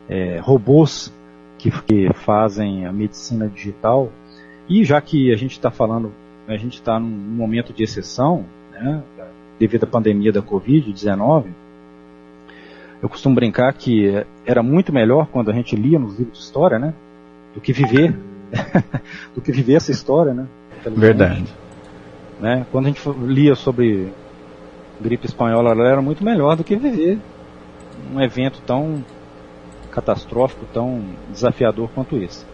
é, 0.08 0.36
é, 0.36 0.38
robôs 0.38 1.12
que, 1.58 1.70
que 1.82 2.12
fazem 2.12 2.86
a 2.86 2.92
medicina 2.92 3.48
digital, 3.48 4.10
e 4.68 4.84
já 4.84 5.00
que 5.00 5.32
a 5.32 5.36
gente 5.36 5.52
está 5.52 5.70
falando, 5.70 6.12
a 6.46 6.56
gente 6.56 6.74
está 6.74 6.98
num 6.98 7.08
momento 7.08 7.72
de 7.72 7.82
exceção, 7.82 8.44
né, 8.72 9.02
devido 9.62 9.84
à 9.84 9.86
pandemia 9.86 10.32
da 10.32 10.42
Covid-19, 10.42 11.44
eu 13.00 13.08
costumo 13.08 13.36
brincar 13.36 13.72
que 13.72 14.12
era 14.44 14.60
muito 14.60 14.92
melhor 14.92 15.28
quando 15.28 15.52
a 15.52 15.54
gente 15.54 15.76
lia 15.76 16.00
nos 16.00 16.18
livros 16.18 16.38
de 16.38 16.44
história, 16.44 16.80
né? 16.80 16.92
Do 17.54 17.60
que 17.60 17.72
viver, 17.72 18.12
do 19.36 19.40
que 19.40 19.52
viver 19.52 19.74
essa 19.74 19.92
história, 19.92 20.34
né? 20.34 20.48
Verdade. 20.84 21.44
Né? 22.40 22.66
Quando 22.72 22.86
a 22.86 22.88
gente 22.88 23.08
lia 23.24 23.54
sobre 23.54 24.12
gripe 25.00 25.26
espanhola, 25.26 25.70
ela 25.70 25.88
era 25.88 26.02
muito 26.02 26.24
melhor 26.24 26.56
do 26.56 26.64
que 26.64 26.74
viver 26.74 27.20
um 28.12 28.20
evento 28.20 28.60
tão 28.66 29.04
catastrófico, 29.92 30.66
tão 30.72 31.04
desafiador 31.30 31.88
quanto 31.94 32.16
esse. 32.16 32.44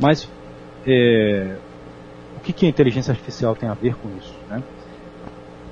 Mas 0.00 0.26
é, 0.86 1.58
o 2.38 2.40
que, 2.40 2.54
que 2.54 2.64
a 2.64 2.68
inteligência 2.70 3.12
artificial 3.12 3.54
tem 3.54 3.68
a 3.68 3.74
ver 3.74 3.96
com 3.96 4.08
isso? 4.16 4.34
Né? 4.48 4.62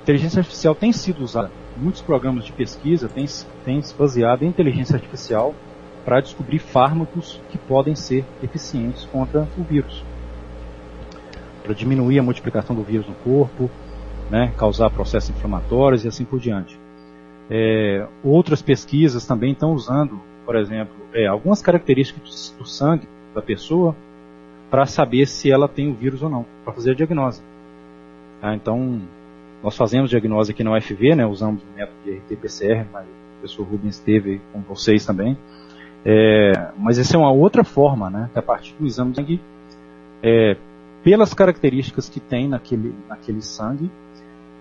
Inteligência 0.03 0.41
artificial 0.41 0.75
tem 0.75 0.93
sido 0.93 1.23
usada. 1.23 1.51
Muitos 1.77 2.03
programas 2.03 2.45
de 2.45 2.53
pesquisa 2.53 3.09
têm, 3.09 3.27
têm 3.65 3.83
se 3.83 3.95
baseado 3.95 4.43
em 4.43 4.49
inteligência 4.49 4.97
artificial 4.97 5.55
para 6.05 6.21
descobrir 6.21 6.59
fármacos 6.59 7.41
que 7.51 7.59
podem 7.59 7.95
ser 7.95 8.25
eficientes 8.43 9.05
contra 9.07 9.47
o 9.57 9.63
vírus. 9.63 10.05
Para 11.63 11.75
diminuir 11.75 12.19
a 12.19 12.23
multiplicação 12.23 12.75
do 12.75 12.83
vírus 12.83 13.07
no 13.07 13.15
corpo, 13.15 13.71
né, 14.31 14.53
causar 14.57 14.91
processos 14.91 15.31
inflamatórios 15.31 16.05
e 16.05 16.09
assim 16.09 16.25
por 16.25 16.39
diante. 16.39 16.79
É, 17.51 18.07
outras 18.23 18.63
pesquisas 18.63 19.27
também 19.27 19.53
estão 19.53 19.73
usando, 19.73 20.21
por 20.47 20.57
exemplo, 20.57 20.95
é, 21.13 21.27
algumas 21.27 21.61
características 21.61 22.55
do 22.57 22.65
sangue 22.65 23.09
da 23.35 23.43
pessoa 23.43 23.95
para 24.71 24.87
saber 24.87 25.27
se 25.27 25.51
ela 25.51 25.69
tem 25.69 25.91
o 25.91 25.95
vírus 25.95 26.23
ou 26.23 26.31
não, 26.31 26.47
para 26.65 26.73
fazer 26.73 26.93
a 26.93 26.95
diagnose. 26.95 27.43
Ah, 28.41 28.55
então, 28.55 29.03
nós 29.63 29.77
fazemos 29.77 30.11
diagnose 30.11 30.53
aqui 30.53 30.65
na 30.65 30.73
UFV, 30.73 31.15
né, 31.15 31.27
usamos 31.27 31.63
o 31.63 31.67
método 31.77 31.99
de 32.05 32.13
RT-PCR, 32.13 32.87
mas 32.93 33.05
o 33.07 33.41
professor 33.41 33.63
Rubens 33.65 33.97
esteve 33.97 34.41
com 34.53 34.61
vocês 34.61 35.05
também. 35.05 35.37
É, 36.05 36.73
mas 36.79 36.99
essa 36.99 37.17
é 37.17 37.19
uma 37.19 37.31
outra 37.31 37.63
forma, 37.63 38.09
né, 38.09 38.31
a 38.35 38.43
partir 38.43 38.75
do 38.79 38.87
exame 38.87 39.11
de 39.11 39.17
sangue, 39.17 39.41
é, 40.23 40.57
pelas 41.03 41.35
características 41.35 42.09
que 42.09 42.21
tem 42.21 42.49
naquele, 42.49 42.95
naquele 43.09 43.43
sangue, 43.43 43.91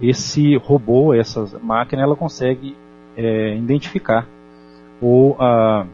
esse 0.01 0.55
robô, 0.57 1.13
essa 1.13 1.45
máquina, 1.61 2.01
ela 2.01 2.15
consegue 2.15 2.75
é, 3.17 3.55
identificar 3.57 4.27
ou 5.01 5.35
a, 5.39 5.85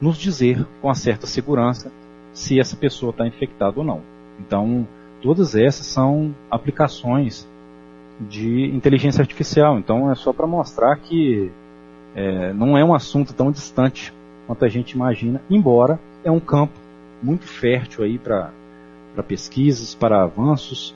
nos 0.00 0.16
dizer 0.16 0.64
com 0.80 0.92
certa 0.94 1.26
segurança 1.26 1.90
se 2.32 2.60
essa 2.60 2.76
pessoa 2.76 3.10
está 3.10 3.26
infectada 3.26 3.78
ou 3.78 3.84
não. 3.84 4.02
Então, 4.38 4.86
todas 5.22 5.54
essas 5.56 5.86
são 5.86 6.34
aplicações 6.50 7.48
de 8.20 8.66
inteligência 8.74 9.20
artificial. 9.20 9.78
Então 9.78 10.10
é 10.10 10.14
só 10.14 10.32
para 10.32 10.46
mostrar 10.46 10.96
que 10.96 11.50
é, 12.14 12.52
não 12.52 12.76
é 12.76 12.84
um 12.84 12.94
assunto 12.94 13.34
tão 13.34 13.50
distante 13.50 14.12
quanto 14.46 14.64
a 14.64 14.68
gente 14.68 14.92
imagina, 14.92 15.40
embora 15.50 15.98
é 16.24 16.30
um 16.30 16.40
campo 16.40 16.74
muito 17.22 17.46
fértil 17.46 18.04
aí 18.04 18.18
para 18.18 18.50
pesquisas, 19.26 19.94
para 19.94 20.22
avanços, 20.22 20.94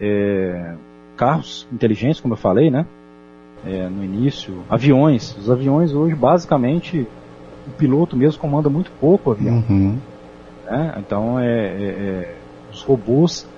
é, 0.00 0.74
carros 1.16 1.66
inteligentes, 1.72 2.20
como 2.20 2.34
eu 2.34 2.38
falei, 2.38 2.70
né? 2.70 2.86
É, 3.66 3.88
no 3.88 4.04
início, 4.04 4.62
aviões. 4.70 5.36
Os 5.36 5.50
aviões 5.50 5.92
hoje, 5.92 6.14
basicamente, 6.14 7.06
o 7.66 7.70
piloto 7.72 8.16
mesmo 8.16 8.40
comanda 8.40 8.70
muito 8.70 8.90
pouco 9.00 9.30
o 9.30 9.32
avião. 9.32 9.64
Uhum. 9.68 9.98
Né? 10.64 10.94
Então, 10.98 11.40
é, 11.40 11.46
é, 11.46 11.84
é 11.84 12.34
os 12.72 12.82
robôs 12.82 13.48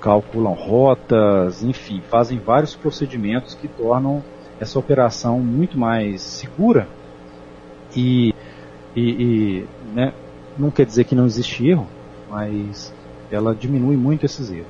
calculam 0.00 0.54
rotas, 0.54 1.62
enfim, 1.62 2.02
fazem 2.08 2.38
vários 2.38 2.74
procedimentos 2.74 3.54
que 3.54 3.68
tornam 3.68 4.22
essa 4.58 4.78
operação 4.78 5.38
muito 5.40 5.78
mais 5.78 6.22
segura 6.22 6.88
e, 7.94 8.34
e, 8.96 9.00
e 9.00 9.66
né, 9.94 10.12
não 10.58 10.70
quer 10.70 10.86
dizer 10.86 11.04
que 11.04 11.14
não 11.14 11.26
existe 11.26 11.66
erro, 11.66 11.86
mas 12.28 12.92
ela 13.30 13.54
diminui 13.54 13.96
muito 13.96 14.24
esses 14.24 14.50
erros. 14.50 14.66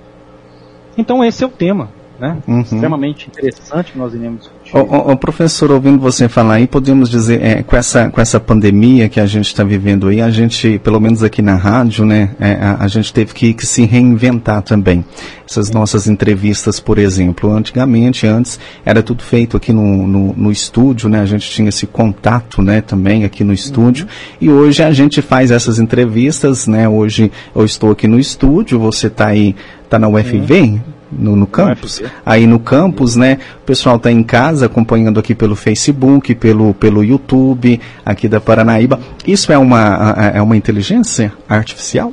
Então 0.97 1.25
esse 1.25 1.43
é 1.45 1.47
o 1.47 1.51
tema 1.51 1.89
né? 2.21 2.37
Uhum. 2.47 2.61
Extremamente 2.61 3.29
interessante 3.29 3.93
que 3.93 3.99
nós 3.99 4.13
iremos 4.13 4.43
discutir. 4.43 5.17
Professor, 5.21 5.71
ouvindo 5.71 5.99
você 5.99 6.29
falar 6.29 6.55
aí, 6.55 6.67
podemos 6.67 7.09
dizer, 7.09 7.43
é, 7.43 7.63
com, 7.63 7.75
essa, 7.75 8.11
com 8.11 8.21
essa 8.21 8.39
pandemia 8.39 9.09
que 9.09 9.19
a 9.19 9.27
gente 9.27 9.47
está 9.47 9.65
vivendo 9.65 10.09
aí, 10.09 10.21
a 10.21 10.31
gente, 10.31 10.79
pelo 10.81 11.01
menos 11.01 11.23
aqui 11.23 11.41
na 11.41 11.55
rádio, 11.55 12.05
né, 12.05 12.31
é, 12.39 12.53
a, 12.55 12.77
a, 12.81 12.89
gente 12.89 13.13
teve 13.13 13.33
que, 13.33 13.55
que, 13.55 13.67
se 13.67 13.85
reinventar 13.87 14.63
também. 14.63 15.05
Essas 15.49 15.69
Sim. 15.69 15.75
nossas 15.75 16.07
entrevistas, 16.07 16.79
por 16.79 16.99
exemplo, 16.99 17.51
antigamente, 17.51 18.27
antes, 18.27 18.61
era 18.85 19.03
tudo 19.03 19.23
feito 19.23 19.57
aqui 19.57 19.73
no, 19.73 20.07
no, 20.07 20.35
no, 20.35 20.53
estúdio, 20.53 21.09
né, 21.09 21.21
a 21.21 21.27
gente 21.27 21.51
tinha 21.51 21.71
esse 21.71 21.87
contato, 21.87 22.61
né, 22.61 22.83
também 22.83 23.25
aqui 23.25 23.43
no 23.43 23.53
estúdio, 23.53 24.05
uhum. 24.05 24.11
e 24.41 24.51
hoje 24.51 24.83
a 24.83 24.93
gente 24.93 25.23
faz 25.23 25.51
essas 25.51 25.79
entrevistas, 25.79 26.67
né, 26.67 26.89
hoje 26.89 27.33
eu 27.55 27.65
estou 27.65 27.91
aqui 27.91 28.07
no 28.07 28.19
estúdio, 28.19 28.79
você 28.79 29.07
está 29.07 29.29
aí, 29.29 29.57
está 29.85 29.99
na 29.99 30.09
UFV, 30.09 30.61
uhum 30.61 31.00
no, 31.11 31.37
no 31.37 31.47
campus. 31.47 32.03
Aí 32.25 32.47
no 32.47 32.59
campus, 32.59 33.17
né, 33.17 33.39
o 33.63 33.65
pessoal 33.65 33.97
está 33.97 34.11
em 34.11 34.23
casa 34.23 34.67
acompanhando 34.67 35.19
aqui 35.21 35.35
pelo 35.35 35.57
Facebook, 35.57 36.35
pelo, 36.35 36.75
pelo 36.75 37.05
YouTube, 37.05 37.81
aqui 38.05 38.29
da 38.29 38.41
Paranaíba. 38.41 39.01
Isso 39.27 39.53
é 39.53 39.59
uma, 39.59 40.15
é 40.35 40.43
uma 40.43 40.57
inteligência 40.57 41.33
artificial? 41.49 42.13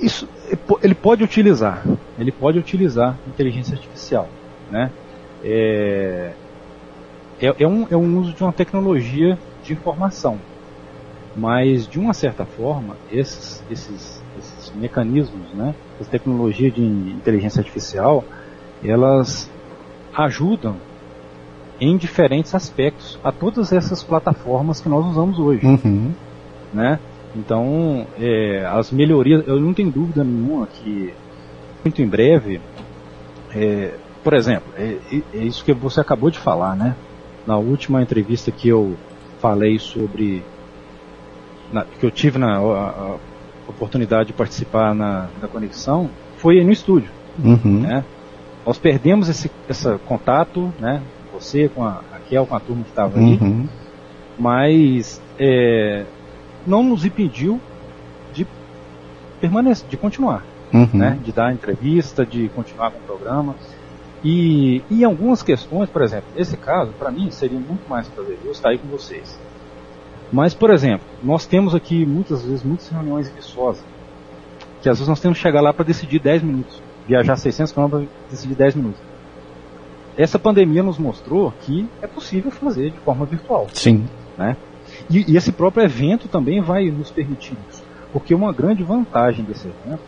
Isso, 0.00 0.28
ele 0.82 0.94
pode 0.94 1.24
utilizar, 1.24 1.82
ele 2.18 2.32
pode 2.32 2.58
utilizar 2.58 3.16
inteligência 3.26 3.74
artificial, 3.74 4.28
né? 4.70 4.90
É, 5.44 6.30
é, 7.40 7.54
é, 7.58 7.66
um, 7.66 7.86
é 7.90 7.96
um 7.96 8.18
uso 8.18 8.32
de 8.32 8.42
uma 8.42 8.52
tecnologia 8.52 9.38
de 9.62 9.72
informação, 9.72 10.38
mas 11.36 11.86
de 11.86 11.98
uma 11.98 12.12
certa 12.12 12.44
forma, 12.44 12.96
esses, 13.12 13.62
esses, 13.70 14.22
esses 14.38 14.58
esses 14.68 14.72
mecanismos, 14.76 15.52
né, 15.54 15.74
as 16.00 16.08
tecnologias 16.08 16.72
de 16.74 16.82
inteligência 16.82 17.60
artificial, 17.60 18.24
elas 18.84 19.50
ajudam 20.14 20.76
em 21.80 21.96
diferentes 21.96 22.54
aspectos 22.54 23.18
a 23.22 23.30
todas 23.30 23.72
essas 23.72 24.02
plataformas 24.02 24.80
que 24.80 24.88
nós 24.88 25.06
usamos 25.06 25.38
hoje, 25.38 25.64
Uhum. 25.66 26.12
né? 26.72 26.98
Então, 27.36 28.06
é, 28.18 28.66
as 28.66 28.90
melhorias, 28.90 29.46
eu 29.46 29.60
não 29.60 29.72
tenho 29.74 29.90
dúvida 29.90 30.24
nenhuma 30.24 30.66
que 30.66 31.12
muito 31.84 32.02
em 32.02 32.06
breve, 32.08 32.60
é, 33.54 33.94
por 34.24 34.34
exemplo, 34.34 34.72
é, 34.76 34.96
é 35.32 35.38
isso 35.38 35.64
que 35.64 35.72
você 35.72 36.00
acabou 36.00 36.30
de 36.30 36.38
falar, 36.38 36.74
né? 36.74 36.96
Na 37.46 37.56
última 37.56 38.02
entrevista 38.02 38.50
que 38.50 38.68
eu 38.68 38.96
falei 39.40 39.78
sobre, 39.78 40.42
na, 41.72 41.84
que 41.84 42.04
eu 42.04 42.10
tive 42.10 42.38
na 42.38 42.58
a, 42.58 42.88
a 42.88 43.16
oportunidade 43.68 44.28
de 44.28 44.32
participar 44.32 44.94
na, 44.94 45.28
na 45.40 45.48
conexão, 45.48 46.10
foi 46.36 46.62
no 46.64 46.70
estúdio, 46.72 47.10
Uhum. 47.42 47.80
né? 47.82 48.04
Nós 48.66 48.78
perdemos 48.78 49.28
esse, 49.28 49.50
esse 49.68 49.96
contato, 50.06 50.72
né? 50.80 51.02
Você 51.32 51.68
com 51.68 51.84
a 51.84 52.00
Raquel, 52.12 52.46
com 52.46 52.54
a 52.56 52.60
turma 52.60 52.82
que 52.82 52.90
estava 52.90 53.18
aí, 53.18 53.38
Uhum. 53.40 53.68
mas 54.38 55.20
é, 55.38 56.04
não 56.66 56.82
nos 56.82 57.04
impediu 57.04 57.60
de 58.32 58.46
permanecer, 59.40 59.88
de 59.88 59.96
continuar, 59.96 60.42
Uhum. 60.72 60.88
né? 60.92 61.18
De 61.24 61.32
dar 61.32 61.52
entrevista, 61.52 62.26
de 62.26 62.48
continuar 62.50 62.90
com 62.90 62.98
o 62.98 63.02
programa. 63.02 63.54
E, 64.24 64.82
e 64.90 65.02
em 65.02 65.04
algumas 65.04 65.42
questões, 65.44 65.88
por 65.88 66.02
exemplo, 66.02 66.26
esse 66.36 66.56
caso, 66.56 66.90
para 66.98 67.10
mim, 67.10 67.30
seria 67.30 67.58
muito 67.58 67.88
mais 67.88 68.08
prazeroso 68.08 68.50
estar 68.50 68.70
aí 68.70 68.78
com 68.78 68.88
vocês. 68.88 69.38
Mas, 70.32 70.54
por 70.54 70.70
exemplo, 70.70 71.06
nós 71.22 71.46
temos 71.46 71.74
aqui 71.74 72.04
muitas 72.04 72.42
vezes 72.42 72.62
muitas 72.62 72.88
reuniões 72.88 73.28
em 73.28 73.32
Viçosa, 73.32 73.82
que 74.82 74.88
às 74.88 74.98
vezes 74.98 75.08
nós 75.08 75.20
temos 75.20 75.38
que 75.38 75.42
chegar 75.42 75.60
lá 75.60 75.72
para 75.72 75.84
decidir 75.84 76.20
10 76.20 76.42
minutos, 76.42 76.82
viajar 77.06 77.36
600 77.36 77.72
km 77.72 77.88
para 77.88 78.02
decidir 78.30 78.54
10 78.54 78.74
minutos. 78.74 79.00
Essa 80.16 80.38
pandemia 80.38 80.82
nos 80.82 80.98
mostrou 80.98 81.52
que 81.62 81.88
é 82.02 82.06
possível 82.06 82.50
fazer 82.50 82.90
de 82.90 82.98
forma 82.98 83.24
virtual. 83.24 83.68
Sim. 83.72 84.06
E, 85.08 85.32
e 85.32 85.36
esse 85.36 85.52
próprio 85.52 85.84
evento 85.84 86.28
também 86.28 86.60
vai 86.60 86.90
nos 86.90 87.10
permitir 87.10 87.56
isso. 87.70 87.82
Porque 88.12 88.34
uma 88.34 88.52
grande 88.52 88.82
vantagem 88.82 89.44
desse 89.44 89.68
evento, 89.68 90.02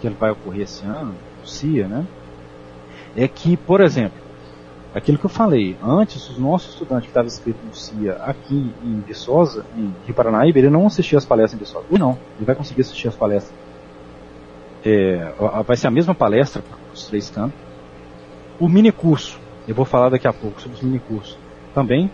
que 0.00 0.06
ele 0.06 0.16
vai 0.18 0.30
ocorrer 0.30 0.62
esse 0.62 0.84
ano, 0.84 1.14
CIA, 1.44 1.88
né? 1.88 2.06
É 3.16 3.26
que, 3.26 3.56
por 3.56 3.80
exemplo, 3.80 4.18
aquilo 4.98 5.18
que 5.18 5.26
eu 5.26 5.30
falei, 5.30 5.76
antes 5.82 6.28
o 6.36 6.40
nosso 6.40 6.70
estudante 6.70 7.02
que 7.02 7.08
estava 7.08 7.26
inscrito 7.26 7.58
no 7.64 7.74
CIA 7.74 8.14
aqui 8.14 8.72
em 8.82 9.00
Viçosa, 9.00 9.64
em 9.76 9.94
Rio 10.04 10.14
Paranaíba, 10.14 10.58
ele 10.58 10.70
não 10.70 10.86
assistia 10.86 11.18
as 11.18 11.24
palestras 11.24 11.54
em 11.60 11.64
Viçosa. 11.64 11.86
Ou 11.90 11.98
não, 11.98 12.18
ele 12.36 12.44
vai 12.44 12.54
conseguir 12.54 12.82
assistir 12.82 13.08
as 13.08 13.16
palestras. 13.16 13.54
É, 14.84 15.32
vai 15.66 15.76
ser 15.76 15.88
a 15.88 15.90
mesma 15.90 16.14
palestra 16.14 16.62
para 16.62 16.76
os 16.92 17.06
três 17.06 17.30
campos. 17.30 17.58
O 18.60 18.68
mini 18.68 18.92
curso, 18.92 19.40
eu 19.66 19.74
vou 19.74 19.84
falar 19.84 20.08
daqui 20.08 20.26
a 20.26 20.32
pouco 20.32 20.60
sobre 20.60 20.76
os 20.76 20.82
mini 20.82 20.98
cursos. 20.98 21.38
Também, 21.74 22.10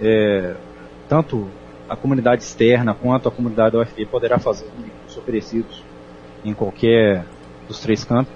é, 0.00 0.54
tanto 1.08 1.48
a 1.88 1.96
comunidade 1.96 2.42
externa 2.42 2.94
quanto 2.94 3.28
a 3.28 3.32
comunidade 3.32 3.72
da 3.72 3.82
UFP 3.82 4.06
poderá 4.06 4.38
fazer 4.38 4.66
mini 4.76 4.90
cursos 5.02 5.18
oferecidos 5.18 5.82
em 6.44 6.54
qualquer 6.54 7.24
dos 7.66 7.80
três 7.80 8.04
campos. 8.04 8.32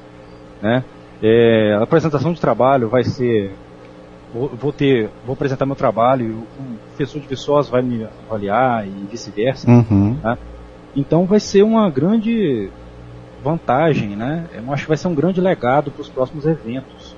Né? 0.60 0.84
É, 1.22 1.74
a 1.74 1.82
apresentação 1.82 2.32
de 2.32 2.40
trabalho 2.40 2.88
vai 2.88 3.04
ser. 3.04 3.52
Vou, 4.34 4.48
vou 4.48 4.72
ter, 4.72 5.08
vou 5.24 5.34
apresentar 5.34 5.64
meu 5.64 5.76
trabalho, 5.76 6.26
e 6.26 6.30
o 6.30 6.46
um 6.60 6.76
professor 6.88 7.20
de 7.20 7.28
Viçosa 7.28 7.70
vai 7.70 7.82
me 7.82 8.04
avaliar 8.26 8.84
e 8.84 8.90
vice-versa. 9.08 9.70
Uhum. 9.70 10.18
Então 10.96 11.24
vai 11.24 11.38
ser 11.38 11.62
uma 11.62 11.88
grande 11.88 12.68
vantagem, 13.44 14.16
né? 14.16 14.46
Eu 14.52 14.72
acho 14.72 14.82
que 14.82 14.88
vai 14.88 14.96
ser 14.96 15.06
um 15.06 15.14
grande 15.14 15.40
legado 15.40 15.92
para 15.92 16.02
os 16.02 16.08
próximos 16.08 16.46
eventos. 16.46 17.14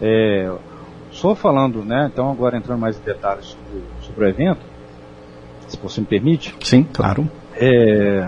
É, 0.00 0.48
só 1.10 1.34
falando, 1.34 1.84
né? 1.84 2.08
Então 2.12 2.30
agora 2.30 2.56
entrando 2.56 2.78
mais 2.78 2.96
em 2.96 3.02
detalhes 3.02 3.46
sobre, 3.46 3.82
sobre 4.02 4.24
o 4.24 4.28
evento, 4.28 4.60
se 5.66 5.76
você 5.76 6.00
me 6.00 6.06
permite, 6.06 6.54
Sim, 6.60 6.84
claro. 6.84 7.28
é, 7.56 8.26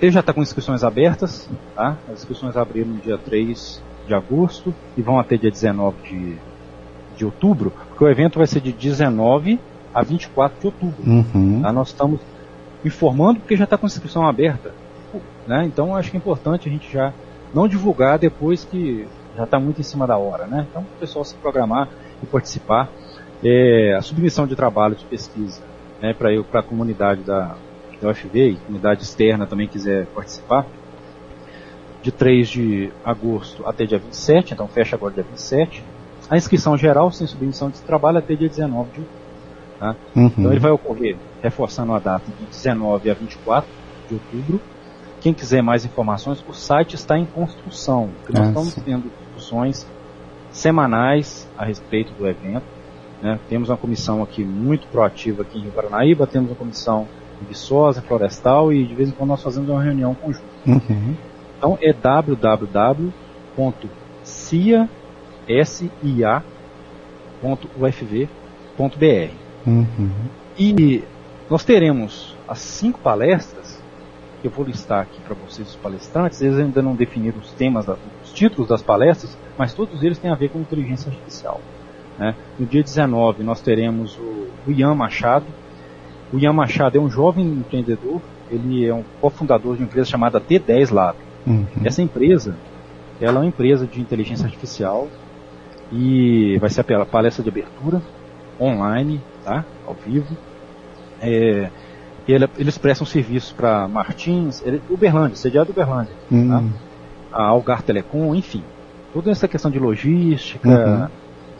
ele 0.00 0.10
já 0.10 0.20
está 0.20 0.32
com 0.32 0.42
inscrições 0.42 0.84
abertas, 0.84 1.48
tá? 1.74 1.96
As 2.06 2.18
inscrições 2.18 2.54
abriram 2.54 2.90
no 2.90 3.00
dia 3.00 3.16
3 3.16 3.82
de 4.06 4.14
agosto 4.14 4.74
e 4.94 5.00
vão 5.00 5.18
até 5.18 5.36
dia 5.36 5.50
19 5.50 5.96
de, 6.02 6.36
de 7.20 7.24
outubro, 7.26 7.72
porque 7.88 8.02
o 8.02 8.08
evento 8.08 8.38
vai 8.38 8.46
ser 8.46 8.60
de 8.60 8.72
19 8.72 9.60
a 9.92 10.02
24 10.02 10.58
de 10.58 10.66
outubro. 10.66 11.02
Uhum. 11.06 11.60
Tá? 11.62 11.72
Nós 11.72 11.88
estamos 11.88 12.20
informando 12.84 13.40
porque 13.40 13.56
já 13.56 13.64
está 13.64 13.76
com 13.76 13.86
inscrição 13.86 14.26
aberta. 14.26 14.72
Né? 15.46 15.64
Então 15.66 15.94
acho 15.94 16.10
que 16.10 16.16
é 16.16 16.18
importante 16.18 16.68
a 16.68 16.72
gente 16.72 16.90
já 16.90 17.12
não 17.52 17.68
divulgar 17.68 18.18
depois 18.18 18.64
que 18.64 19.06
já 19.36 19.44
está 19.44 19.60
muito 19.60 19.80
em 19.80 19.84
cima 19.84 20.06
da 20.06 20.16
hora. 20.16 20.46
Né? 20.46 20.66
Então 20.70 20.82
o 20.82 20.98
pessoal 20.98 21.24
se 21.24 21.34
programar 21.36 21.88
e 22.22 22.26
participar. 22.26 22.88
É, 23.42 23.94
a 23.96 24.02
submissão 24.02 24.46
de 24.46 24.54
trabalho 24.54 24.94
de 24.94 25.04
pesquisa 25.06 25.62
né, 26.00 26.14
para 26.14 26.30
a 26.60 26.62
comunidade 26.62 27.22
da, 27.22 27.56
da 28.00 28.10
UFV 28.10 28.50
e 28.50 28.56
comunidade 28.56 29.02
externa 29.02 29.46
também 29.46 29.66
quiser 29.66 30.04
participar, 30.08 30.66
de 32.02 32.12
3 32.12 32.48
de 32.48 32.92
agosto 33.02 33.66
até 33.66 33.86
dia 33.86 33.98
27, 33.98 34.52
então 34.52 34.68
fecha 34.68 34.94
agora 34.94 35.14
dia 35.14 35.22
27. 35.22 35.82
A 36.30 36.36
inscrição 36.36 36.76
geral 36.78 37.10
sem 37.10 37.26
submissão 37.26 37.68
de 37.70 37.80
trabalho 37.82 38.18
até 38.18 38.34
dia 38.36 38.48
19 38.48 38.90
de 38.92 39.00
outubro. 39.00 39.20
Uhum. 40.14 40.26
Então 40.38 40.50
ele 40.52 40.60
vai 40.60 40.70
ocorrer, 40.70 41.16
reforçando 41.42 41.92
a 41.92 41.98
data, 41.98 42.24
de 42.38 42.46
19 42.46 43.10
a 43.10 43.14
24 43.14 43.68
de 44.08 44.14
outubro. 44.14 44.60
Quem 45.20 45.34
quiser 45.34 45.62
mais 45.62 45.84
informações, 45.84 46.42
o 46.48 46.52
site 46.54 46.94
está 46.94 47.18
em 47.18 47.26
construção. 47.26 48.08
Nós 48.28 48.40
Ah, 48.40 48.48
estamos 48.48 48.72
sim. 48.72 48.80
tendo 48.82 49.10
discussões 49.20 49.86
semanais 50.50 51.48
a 51.58 51.64
respeito 51.64 52.12
do 52.14 52.26
evento. 52.26 52.64
né? 53.22 53.38
Temos 53.50 53.68
uma 53.68 53.76
comissão 53.76 54.22
aqui 54.22 54.42
muito 54.42 54.86
proativa 54.86 55.42
aqui 55.42 55.58
em 55.58 55.62
Rio 55.62 55.72
Paranaíba, 55.72 56.26
temos 56.26 56.48
uma 56.50 56.56
comissão 56.56 57.06
em 57.42 57.44
Viçosa, 57.44 58.00
Florestal 58.00 58.72
e 58.72 58.86
de 58.86 58.94
vez 58.94 59.10
em 59.10 59.12
quando 59.12 59.28
nós 59.28 59.42
fazemos 59.42 59.68
uma 59.68 59.82
reunião 59.82 60.14
conjunta. 60.14 60.46
Uhum. 60.66 61.14
Então 61.58 61.78
é 61.82 61.92
www.cia.ufv.br. 67.42 69.34
Uhum. 69.66 70.10
E 70.58 71.04
nós 71.48 71.64
teremos 71.64 72.36
as 72.48 72.58
cinco 72.58 73.00
palestras, 73.00 73.82
que 74.40 74.46
eu 74.48 74.50
vou 74.50 74.64
listar 74.64 75.02
aqui 75.02 75.20
para 75.20 75.34
vocês 75.34 75.68
os 75.68 75.76
palestrantes, 75.76 76.40
eles 76.40 76.58
ainda 76.58 76.80
não 76.80 76.94
definiram 76.94 77.38
os 77.38 77.52
temas, 77.52 77.86
os 77.88 78.32
títulos 78.32 78.68
das 78.68 78.82
palestras, 78.82 79.36
mas 79.58 79.74
todos 79.74 80.02
eles 80.02 80.18
têm 80.18 80.30
a 80.30 80.34
ver 80.34 80.48
com 80.50 80.58
inteligência 80.60 81.10
artificial. 81.10 81.60
né? 82.18 82.34
No 82.58 82.66
dia 82.66 82.82
19 82.82 83.42
nós 83.42 83.60
teremos 83.60 84.16
o, 84.16 84.48
o 84.66 84.72
Ian 84.72 84.94
Machado. 84.94 85.46
O 86.32 86.38
Ian 86.38 86.52
Machado 86.52 86.96
é 86.96 87.00
um 87.00 87.10
jovem 87.10 87.44
empreendedor, 87.44 88.20
ele 88.50 88.86
é 88.86 88.94
um 88.94 89.04
cofundador 89.20 89.76
de 89.76 89.82
uma 89.82 89.88
empresa 89.88 90.08
chamada 90.08 90.40
T10 90.40 90.92
Lab. 90.92 91.18
Uhum. 91.46 91.66
Essa 91.84 92.02
empresa, 92.02 92.56
ela 93.20 93.38
é 93.38 93.42
uma 93.42 93.46
empresa 93.46 93.86
de 93.86 94.00
inteligência 94.00 94.46
artificial 94.46 95.08
e 95.92 96.56
vai 96.58 96.70
ser 96.70 96.80
a 96.92 97.04
palestra 97.06 97.42
de 97.42 97.48
abertura 97.50 98.00
online, 98.60 99.20
tá? 99.44 99.64
Ao 99.86 99.94
vivo. 99.94 100.36
É, 101.20 101.68
e 102.26 102.32
ele- 102.32 102.48
eles 102.58 102.78
prestam 102.78 103.06
serviços 103.06 103.52
para 103.52 103.88
Martins, 103.88 104.62
ele- 104.64 104.80
Uberlândia, 104.88 105.36
sediado 105.36 105.70
Uberlândia, 105.72 106.12
Uhum. 106.30 106.70
a 107.32 107.42
Algar 107.44 107.82
Telecom, 107.82 108.34
enfim. 108.34 108.62
Toda 109.12 109.30
essa 109.30 109.48
questão 109.48 109.70
de 109.70 109.78
logística, 109.78 110.68
Uhum. 110.68 111.08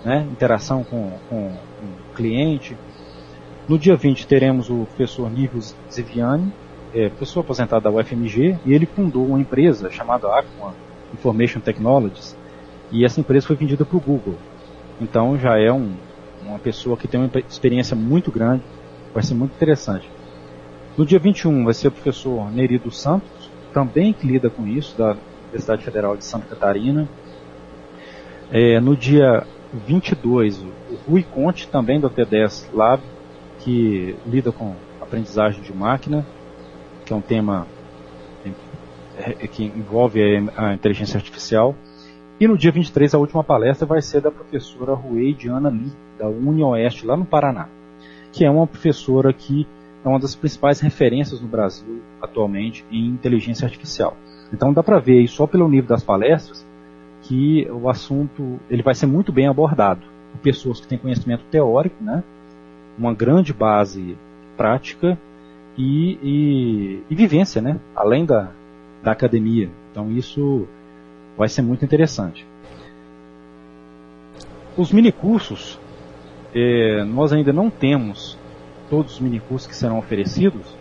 né, 0.05 0.27
interação 0.31 0.85
com, 0.85 1.11
com, 1.29 1.51
com 1.51 1.87
o 1.87 2.15
cliente. 2.15 2.77
No 3.69 3.79
dia 3.79 3.97
20 3.97 4.27
teremos 4.27 4.71
o 4.71 4.85
professor 4.87 5.31
Nível 5.31 5.61
Ziviani, 5.91 6.53
é, 6.95 7.09
professor 7.09 7.41
aposentado 7.41 7.83
da 7.85 7.91
UFMG, 7.91 8.57
e 8.65 8.73
ele 8.73 8.87
fundou 8.87 9.27
uma 9.27 9.41
empresa 9.41 9.91
chamada 9.91 10.27
Aqua 10.29 10.75
Information 11.13 11.61
Technologies, 11.61 12.37
e 12.91 13.05
essa 13.05 13.21
empresa 13.21 13.47
foi 13.47 13.57
vendida 13.57 13.85
para 13.85 13.97
o 13.97 14.01
Google. 14.01 14.37
Então 15.01 15.39
já 15.39 15.59
é 15.59 15.73
um, 15.73 15.95
uma 16.45 16.59
pessoa 16.59 16.97
que 16.97 17.09
tem 17.09 17.21
uma 17.21 17.31
experiência 17.49 17.97
muito 17.97 18.31
grande, 18.31 18.63
vai 19.15 19.23
ser 19.23 19.35
muito 19.35 19.55
interessante. 19.55 20.09
No 20.97 21.07
dia 21.07 21.19
21 21.19 21.65
vai 21.65 21.75
ser 21.75 21.89
o 21.89 21.93
professor 21.93 22.51
Neri 22.51 22.79
dos 22.79 23.01
Santos, 23.01 23.51
também 23.73 24.13
que 24.13 24.27
lida 24.27 24.51
com 24.51 24.67
isso, 24.67 24.97
da 24.99 25.17
Universidade 25.45 25.85
Federal 25.85 26.17
de 26.17 26.25
Santa 26.25 26.47
Catarina. 26.49 27.09
É, 28.53 28.81
no 28.81 28.97
dia 28.97 29.47
22, 29.73 30.59
o 30.59 30.71
Rui 31.09 31.23
Conte, 31.23 31.69
também 31.69 32.01
do 32.01 32.11
T10 32.11 32.67
Lab, 32.75 33.03
que 33.61 34.17
lida 34.27 34.51
com 34.51 34.75
aprendizagem 35.01 35.63
de 35.63 35.73
máquina, 35.73 36.27
que 37.05 37.13
é 37.13 37.17
um 37.17 37.21
tema 37.21 37.67
é, 39.19 39.47
que 39.47 39.65
envolve 39.65 40.21
a 40.57 40.75
inteligência 40.75 41.17
artificial. 41.17 41.75
E 42.41 42.49
no 42.49 42.57
dia 42.57 42.73
23, 42.73 43.15
a 43.15 43.19
última 43.19 43.45
palestra 43.45 43.87
vai 43.87 44.01
ser 44.01 44.23
da 44.23 44.31
professora 44.31 44.95
Ruei 44.95 45.35
Diana 45.35 45.69
Lee, 45.69 45.93
da 46.19 46.27
UniOeste, 46.27 47.05
lá 47.05 47.15
no 47.15 47.27
Paraná, 47.27 47.69
que 48.33 48.47
é 48.47 48.51
uma 48.51 48.67
professora 48.67 49.31
que 49.31 49.67
é 50.03 50.09
uma 50.09 50.19
das 50.19 50.35
principais 50.35 50.81
referências 50.81 51.39
no 51.39 51.47
Brasil 51.47 52.01
atualmente 52.19 52.83
em 52.91 53.09
inteligência 53.09 53.67
artificial. 53.67 54.17
Então 54.51 54.73
dá 54.73 54.83
para 54.83 54.99
ver 54.99 55.19
aí 55.19 55.29
só 55.29 55.47
pelo 55.47 55.69
nível 55.69 55.91
das 55.91 56.03
palestras 56.03 56.67
que 57.25 57.71
o 57.71 57.91
assunto 57.91 58.59
ele 58.71 58.83
vai 58.83 58.95
ser 58.95 59.05
muito 59.05 59.31
bem 59.31 59.47
abordado 59.47 60.01
por 60.33 60.41
pessoas 60.41 60.81
que 60.81 60.89
têm 60.89 60.97
conhecimento 60.97 61.45
teórico, 61.51 62.03
né? 62.03 62.25
Uma 62.97 63.13
grande 63.13 63.53
base 63.53 64.17
prática 64.57 65.19
e, 65.77 66.19
e, 66.23 67.03
e 67.11 67.15
vivência, 67.15 67.61
né? 67.61 67.79
Além 67.95 68.25
da, 68.25 68.51
da 69.03 69.13
academia. 69.13 69.69
Então 69.91 70.11
isso 70.11 70.67
vai 71.37 71.49
ser 71.49 71.63
muito 71.63 71.85
interessante. 71.85 72.47
Os 74.77 74.93
minicursos, 74.93 75.79
é, 76.55 77.05
nós 77.05 77.33
ainda 77.33 77.53
não 77.53 77.69
temos 77.71 78.39
todos 78.89 79.15
os 79.15 79.21
minicursos 79.21 79.69
que 79.69 79.77
serão 79.77 79.99
oferecidos, 79.99 80.77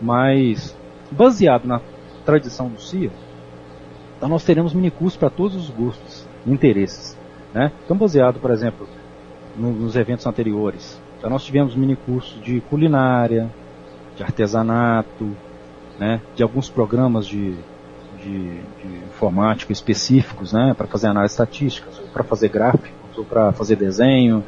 mas 0.00 0.76
baseado 1.10 1.66
na 1.66 1.80
tradição 2.24 2.68
do 2.68 2.80
CIA, 2.80 3.10
então 4.16 4.28
nós 4.28 4.44
teremos 4.44 4.74
minicursos 4.74 5.16
para 5.16 5.30
todos 5.30 5.56
os 5.56 5.70
gostos 5.70 6.26
e 6.46 6.52
interesses. 6.52 7.18
Né? 7.54 7.72
Então, 7.84 7.96
baseado, 7.96 8.38
por 8.38 8.50
exemplo, 8.50 8.86
no, 9.56 9.72
nos 9.72 9.96
eventos 9.96 10.26
anteriores, 10.26 11.00
então 11.18 11.30
nós 11.30 11.42
tivemos 11.42 11.74
minicursos 11.74 12.40
de 12.42 12.60
culinária, 12.62 13.50
de 14.16 14.22
artesanato, 14.22 15.34
né? 15.98 16.20
de 16.36 16.42
alguns 16.42 16.68
programas 16.68 17.26
de, 17.26 17.54
de, 18.22 18.60
de 18.60 19.04
informática 19.08 19.72
específicos 19.72 20.52
né? 20.52 20.74
para 20.76 20.86
fazer 20.86 21.08
análise 21.08 21.32
estatística, 21.32 21.88
para 22.12 22.22
fazer 22.22 22.48
gráficos, 22.48 22.90
ou 23.16 23.24
para 23.24 23.52
fazer 23.52 23.76
desenho, 23.76 24.44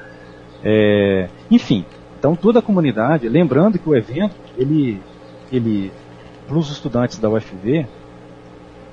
é, 0.65 1.29
enfim. 1.51 1.85
Então 2.19 2.37
toda 2.37 2.61
a 2.61 2.63
comunidade, 2.63 3.29
lembrando 3.29 3.79
que 3.79 3.89
o 3.89 3.97
evento, 3.97 4.37
ele, 4.57 5.01
ele 5.51 5.93
para 6.47 6.57
os 6.57 6.71
estudantes 6.71 7.19
da 7.19 7.29
UFV, 7.29 7.87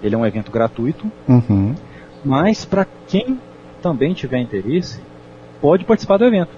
ele 0.01 0.15
é 0.15 0.17
um 0.17 0.25
evento 0.25 0.51
gratuito, 0.51 1.11
uhum. 1.27 1.75
mas 2.23 2.65
para 2.65 2.87
quem 3.07 3.39
também 3.81 4.13
tiver 4.13 4.39
interesse, 4.39 5.01
pode 5.61 5.85
participar 5.85 6.17
do 6.17 6.25
evento. 6.25 6.51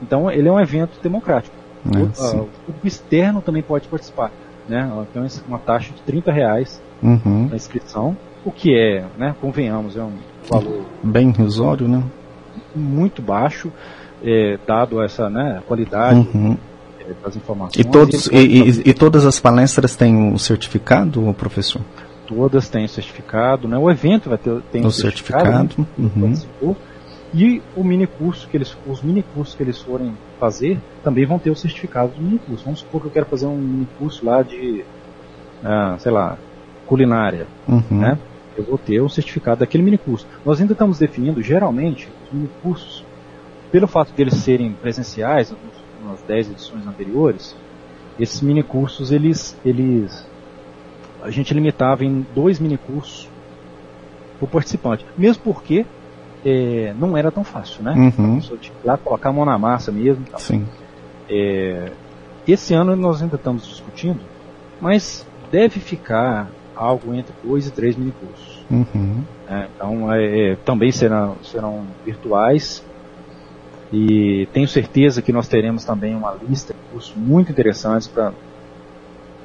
Então 0.00 0.30
ele 0.30 0.48
é 0.48 0.52
um 0.52 0.60
evento 0.60 1.00
democrático. 1.02 1.54
É, 1.94 1.98
o, 1.98 2.24
a, 2.24 2.42
o, 2.42 2.48
público 2.66 2.86
externo 2.86 3.42
também 3.42 3.62
pode 3.62 3.88
participar. 3.88 4.30
Né? 4.68 4.90
Tem 5.12 5.22
uma 5.46 5.58
taxa 5.58 5.92
de 5.92 6.00
30 6.02 6.32
reais 6.32 6.82
uhum. 7.04 7.48
na 7.48 7.56
inscrição, 7.56 8.16
o 8.44 8.50
que 8.50 8.76
é, 8.76 9.04
né, 9.16 9.34
convenhamos, 9.40 9.96
é 9.96 10.02
um 10.02 10.12
valor 10.50 10.84
bem 11.02 11.28
irrisório, 11.28 11.86
né? 11.86 12.02
Muito 12.74 13.22
baixo, 13.22 13.72
é, 14.22 14.58
dado 14.66 15.02
essa 15.02 15.30
né, 15.30 15.62
qualidade 15.66 16.28
uhum. 16.34 16.56
é, 17.00 17.12
das 17.22 17.36
informações. 17.36 17.76
E, 17.76 17.84
todos, 17.84 18.26
e, 18.26 18.36
e, 18.36 18.90
e, 18.90 18.94
todas 18.94 19.24
as 19.24 19.38
palestras 19.38 19.94
têm 19.94 20.16
um 20.16 20.36
certificado, 20.38 21.34
professor? 21.38 21.82
todas 22.26 22.68
têm 22.68 22.86
certificado, 22.88 23.68
né? 23.68 23.78
O 23.78 23.90
evento 23.90 24.28
vai 24.28 24.38
ter 24.38 24.60
tem 24.72 24.82
o 24.82 24.86
um 24.86 24.90
certificado, 24.90 25.44
certificado 25.44 25.88
né? 25.98 26.36
uhum. 26.62 26.76
e 27.32 27.62
o 27.76 27.84
mini 27.84 28.06
curso 28.06 28.48
que 28.48 28.56
eles, 28.56 28.76
os 28.86 29.02
mini 29.02 29.22
cursos 29.34 29.54
que 29.54 29.62
eles 29.62 29.80
forem 29.80 30.16
fazer 30.38 30.78
também 31.02 31.26
vão 31.26 31.38
ter 31.38 31.50
o 31.50 31.56
certificado 31.56 32.12
do 32.12 32.22
mini 32.22 32.38
curso. 32.38 32.64
Vamos 32.64 32.80
supor 32.80 33.00
que 33.00 33.06
eu 33.08 33.12
quero 33.12 33.26
fazer 33.26 33.46
um 33.46 33.56
mini 33.56 33.88
curso 33.98 34.24
lá 34.24 34.42
de, 34.42 34.84
ah, 35.62 35.96
sei 35.98 36.12
lá, 36.12 36.38
culinária, 36.86 37.46
uhum. 37.68 37.82
né? 37.90 38.18
Eu 38.56 38.64
vou 38.64 38.78
ter 38.78 39.00
o 39.00 39.08
certificado 39.08 39.60
daquele 39.60 39.82
mini 39.82 39.98
curso. 39.98 40.26
Nós 40.44 40.60
ainda 40.60 40.72
estamos 40.72 40.98
definindo, 40.98 41.42
geralmente, 41.42 42.08
os 42.26 42.32
mini 42.32 42.50
cursos, 42.62 43.04
pelo 43.72 43.88
fato 43.88 44.12
de 44.12 44.22
eles 44.22 44.34
serem 44.34 44.72
presenciais, 44.72 45.52
nas 46.04 46.22
10 46.22 46.50
edições 46.50 46.86
anteriores, 46.86 47.56
esses 48.18 48.40
mini 48.40 48.62
cursos 48.62 49.10
eles, 49.10 49.56
eles 49.64 50.24
a 51.22 51.30
gente 51.30 51.54
limitava 51.54 52.04
em 52.04 52.24
dois 52.34 52.60
minicursos 52.60 53.28
por 54.38 54.48
participante. 54.48 55.06
Mesmo 55.16 55.42
porque 55.42 55.86
é, 56.44 56.94
não 56.98 57.16
era 57.16 57.32
tão 57.32 57.42
fácil, 57.42 57.82
né? 57.82 58.12
Uhum. 58.18 58.36
A 58.36 58.40
tinha 58.40 58.58
que 58.58 58.86
lá 58.86 58.98
colocar 58.98 59.30
a 59.30 59.32
mão 59.32 59.44
na 59.44 59.58
massa 59.58 59.90
mesmo. 59.90 60.24
Sim. 60.36 60.66
É, 61.28 61.90
esse 62.46 62.74
ano 62.74 62.94
nós 62.94 63.22
ainda 63.22 63.36
estamos 63.36 63.66
discutindo, 63.66 64.20
mas 64.80 65.26
deve 65.50 65.80
ficar 65.80 66.50
algo 66.74 67.14
entre 67.14 67.34
dois 67.42 67.66
e 67.66 67.70
três 67.70 67.96
minicursos. 67.96 68.64
Uhum. 68.70 69.22
É, 69.48 69.68
então 69.74 70.12
é, 70.12 70.52
é, 70.52 70.56
também 70.56 70.90
serão, 70.90 71.36
serão 71.42 71.84
virtuais 72.04 72.84
e 73.92 74.48
tenho 74.52 74.66
certeza 74.66 75.22
que 75.22 75.32
nós 75.32 75.46
teremos 75.46 75.84
também 75.84 76.14
uma 76.14 76.36
lista 76.48 76.72
de 76.72 76.80
cursos 76.90 77.14
muito 77.14 77.52
interessantes 77.52 78.08
para 78.08 78.32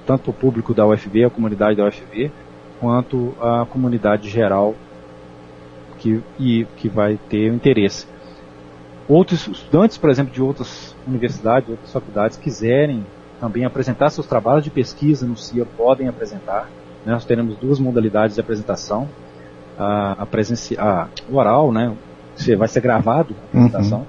tanto 0.05 0.31
o 0.31 0.33
público 0.33 0.73
da 0.73 0.87
UFV, 0.87 1.25
a 1.25 1.29
comunidade 1.29 1.77
da 1.77 1.85
UFV, 1.85 2.31
quanto 2.79 3.35
a 3.39 3.65
comunidade 3.65 4.27
geral 4.27 4.73
que, 5.99 6.23
e, 6.39 6.65
que 6.77 6.89
vai 6.89 7.19
ter 7.29 7.53
interesse. 7.53 8.07
Outros 9.07 9.47
estudantes, 9.47 9.97
por 9.97 10.09
exemplo, 10.09 10.33
de 10.33 10.41
outras 10.41 10.95
universidades, 11.05 11.69
outras 11.69 11.91
faculdades, 11.91 12.37
quiserem 12.37 13.05
também 13.39 13.65
apresentar 13.65 14.09
seus 14.09 14.27
trabalhos 14.27 14.63
de 14.63 14.69
pesquisa 14.69 15.25
no 15.25 15.35
CIA, 15.35 15.65
podem 15.65 16.07
apresentar. 16.07 16.69
Né? 17.05 17.13
Nós 17.13 17.25
teremos 17.25 17.55
duas 17.57 17.79
modalidades 17.79 18.35
de 18.35 18.41
apresentação. 18.41 19.07
A, 19.77 20.23
a, 20.23 20.27
a 20.77 21.07
oral, 21.31 21.71
né? 21.71 21.95
Você 22.35 22.55
vai 22.55 22.67
ser 22.67 22.81
gravado 22.81 23.33
a 23.33 23.47
apresentação. 23.47 23.99
Uhum. 23.99 24.05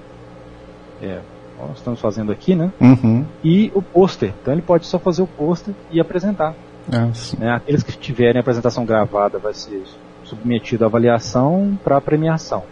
É, 1.07 1.19
nós 1.59 1.77
estamos 1.77 1.99
fazendo 1.99 2.31
aqui, 2.31 2.55
né? 2.55 2.71
Uhum. 2.79 3.25
E 3.43 3.71
o 3.73 3.81
pôster. 3.81 4.33
Então 4.41 4.53
ele 4.53 4.61
pode 4.61 4.85
só 4.85 4.99
fazer 4.99 5.21
o 5.21 5.27
pôster 5.27 5.73
e 5.91 5.99
apresentar. 5.99 6.55
É, 6.91 7.37
né? 7.39 7.51
Aqueles 7.51 7.83
que 7.83 7.97
tiverem 7.97 8.37
a 8.37 8.41
apresentação 8.41 8.85
gravada 8.85 9.37
vai 9.37 9.53
ser 9.53 9.83
submetido 10.23 10.83
à 10.83 10.87
avaliação 10.87 11.77
para 11.83 11.99
premiação. 12.01 12.63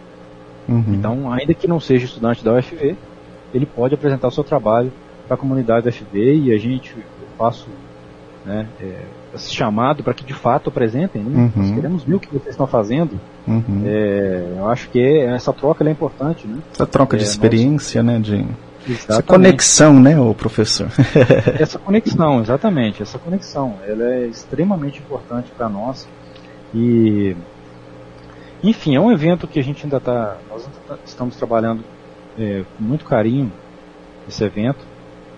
Uhum. 0.68 0.84
Então, 0.88 1.32
ainda 1.32 1.54
que 1.54 1.66
não 1.66 1.80
seja 1.80 2.04
estudante 2.04 2.44
da 2.44 2.54
UFV, 2.54 2.96
ele 3.52 3.66
pode 3.66 3.94
apresentar 3.94 4.28
o 4.28 4.30
seu 4.30 4.44
trabalho 4.44 4.92
para 5.26 5.34
a 5.34 5.38
comunidade 5.38 5.84
da 5.84 5.90
UFV 5.90 6.34
e 6.34 6.52
a 6.52 6.58
gente, 6.58 6.94
eu 6.96 7.28
faço 7.36 7.68
né, 8.44 8.66
é, 8.80 9.02
chamado 9.36 10.02
para 10.02 10.14
que 10.14 10.24
de 10.24 10.34
fato 10.34 10.68
apresentem. 10.68 11.22
Né? 11.22 11.50
Uhum. 11.54 11.62
Nós 11.62 11.70
queremos 11.72 12.02
ver 12.04 12.14
o 12.14 12.20
que 12.20 12.28
vocês 12.28 12.48
estão 12.48 12.66
fazendo. 12.66 13.20
Uhum. 13.46 13.82
É, 13.84 14.54
eu 14.58 14.68
acho 14.68 14.88
que 14.90 15.00
essa 15.20 15.52
troca 15.52 15.84
é 15.86 15.90
importante. 15.90 16.46
Né? 16.46 16.58
Essa 16.72 16.86
troca 16.86 17.16
de 17.16 17.24
é, 17.24 17.26
experiência, 17.26 18.02
nós... 18.02 18.14
né? 18.14 18.20
De 18.20 18.46
Exatamente. 18.88 19.12
Essa 19.12 19.22
conexão, 19.22 20.00
né, 20.00 20.18
o 20.18 20.34
professor? 20.34 20.88
essa 21.58 21.78
conexão, 21.78 22.40
exatamente, 22.40 23.02
essa 23.02 23.18
conexão, 23.18 23.76
ela 23.86 24.04
é 24.04 24.26
extremamente 24.26 24.98
importante 24.98 25.50
para 25.56 25.68
nós 25.68 26.08
e, 26.74 27.36
enfim, 28.62 28.96
é 28.96 29.00
um 29.00 29.12
evento 29.12 29.46
que 29.46 29.58
a 29.58 29.62
gente 29.62 29.84
ainda 29.84 29.98
está, 29.98 30.36
nós 30.48 30.68
tá, 30.88 30.96
estamos 31.04 31.36
trabalhando 31.36 31.84
é, 32.38 32.64
com 32.76 32.82
muito 32.82 33.04
carinho 33.04 33.52
esse 34.28 34.42
evento. 34.44 34.88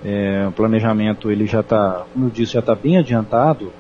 É, 0.05 0.47
o 0.49 0.53
planejamento 0.53 1.31
ele 1.31 1.47
já 1.47 1.61
está, 1.61 2.05
como 2.13 2.27
eu 2.27 2.31
disse, 2.31 2.53
já 2.53 2.61
está 2.61 2.75
bem 2.75 2.99
adiantado, 2.99 3.73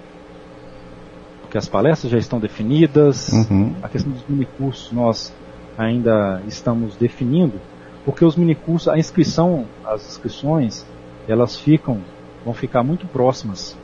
porque 1.52 1.58
as 1.58 1.68
palestras 1.68 2.10
já 2.10 2.16
estão 2.16 2.40
definidas, 2.40 3.28
uhum. 3.28 3.74
a 3.82 3.88
questão 3.90 4.10
dos 4.10 4.24
minicursos 4.26 4.90
nós 4.90 5.34
ainda 5.76 6.40
estamos 6.48 6.96
definindo 6.96 7.60
porque 8.06 8.24
os 8.24 8.36
minicursos, 8.36 8.88
a 8.88 8.96
inscrição, 8.96 9.66
as 9.84 10.08
inscrições, 10.08 10.82
elas 11.28 11.54
ficam, 11.54 12.00
vão 12.42 12.54
ficar 12.54 12.82
muito 12.82 13.06
próximas 13.06 13.76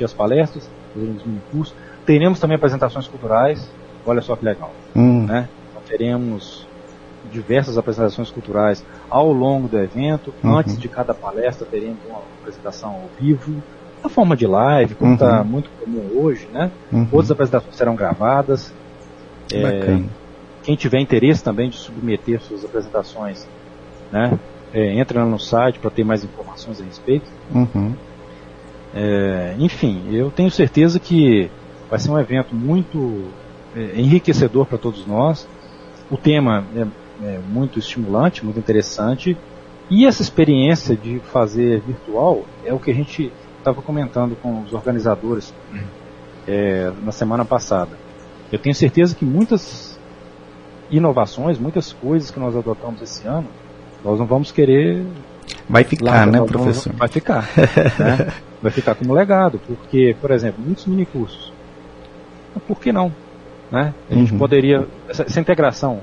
assistir 0.00 0.04
as 0.04 0.12
palestras, 0.12 0.68
mini 0.94 1.40
cursos. 1.52 1.74
Teremos 2.06 2.40
também 2.40 2.56
apresentações 2.56 3.06
culturais. 3.06 3.70
Olha 4.06 4.22
só 4.22 4.34
que 4.34 4.44
legal. 4.44 4.72
Uhum. 4.94 5.26
Né? 5.26 5.48
Então, 5.70 5.82
teremos 5.86 6.66
diversas 7.30 7.76
apresentações 7.76 8.30
culturais 8.30 8.84
ao 9.08 9.30
longo 9.32 9.68
do 9.68 9.78
evento. 9.78 10.32
Uhum. 10.42 10.56
Antes 10.56 10.78
de 10.78 10.88
cada 10.88 11.12
palestra, 11.12 11.66
teremos 11.66 11.98
uma 12.08 12.20
apresentação 12.40 12.90
ao 12.90 13.10
vivo, 13.20 13.62
na 14.02 14.08
forma 14.08 14.34
de 14.34 14.46
live, 14.46 14.94
como 14.94 15.12
está 15.12 15.40
uhum. 15.40 15.46
muito 15.46 15.70
comum 15.78 16.22
hoje, 16.22 16.48
né? 16.50 16.70
Uhum. 16.90 17.06
Outras 17.12 17.30
apresentações 17.30 17.76
serão 17.76 17.94
gravadas. 17.94 18.72
É, 19.52 20.00
quem 20.62 20.74
tiver 20.74 21.00
interesse 21.00 21.44
também 21.44 21.68
de 21.68 21.76
submeter 21.76 22.40
suas 22.40 22.64
apresentações, 22.64 23.46
né? 24.10 24.38
É, 24.72 24.94
entra 24.94 25.24
no 25.26 25.38
site 25.38 25.80
para 25.80 25.90
ter 25.90 26.04
mais 26.04 26.24
informações 26.24 26.80
a 26.80 26.84
respeito. 26.84 27.26
Uhum. 27.52 27.94
É, 28.94 29.54
enfim, 29.58 30.04
eu 30.12 30.30
tenho 30.30 30.50
certeza 30.50 30.98
que 30.98 31.50
vai 31.88 31.98
ser 31.98 32.10
um 32.10 32.18
evento 32.18 32.54
muito 32.54 33.28
é, 33.74 34.00
enriquecedor 34.00 34.66
para 34.66 34.78
todos 34.78 35.06
nós. 35.06 35.48
O 36.10 36.16
tema 36.16 36.64
é 36.74 36.86
é, 37.22 37.38
muito 37.38 37.78
estimulante, 37.78 38.44
muito 38.44 38.58
interessante. 38.58 39.36
E 39.90 40.06
essa 40.06 40.22
experiência 40.22 40.96
de 40.96 41.18
fazer 41.18 41.80
virtual 41.80 42.44
é 42.64 42.72
o 42.72 42.78
que 42.78 42.90
a 42.90 42.94
gente 42.94 43.32
estava 43.58 43.82
comentando 43.82 44.36
com 44.36 44.62
os 44.62 44.72
organizadores 44.72 45.52
é, 46.46 46.92
na 47.02 47.12
semana 47.12 47.44
passada. 47.44 47.96
Eu 48.50 48.58
tenho 48.58 48.74
certeza 48.74 49.14
que 49.14 49.24
muitas 49.24 49.98
inovações, 50.90 51.58
muitas 51.58 51.92
coisas 51.92 52.30
que 52.30 52.40
nós 52.40 52.56
adotamos 52.56 53.02
esse 53.02 53.26
ano, 53.26 53.48
nós 54.04 54.18
não 54.18 54.26
vamos 54.26 54.50
querer. 54.50 55.04
Vai 55.68 55.84
ficar, 55.84 56.26
né, 56.26 56.40
professor? 56.42 56.92
Vai 56.94 57.08
ficar. 57.08 57.48
né? 57.98 58.32
Vai 58.62 58.70
ficar 58.70 58.94
como 58.94 59.14
legado, 59.14 59.60
porque, 59.66 60.16
por 60.20 60.30
exemplo, 60.30 60.62
muitos 60.64 60.86
minicursos. 60.86 61.52
Por 62.66 62.78
que 62.78 62.92
não? 62.92 63.12
Né? 63.70 63.94
A 64.10 64.14
gente 64.14 64.32
uhum. 64.32 64.38
poderia. 64.38 64.86
Essa, 65.08 65.22
essa 65.22 65.40
integração 65.40 66.00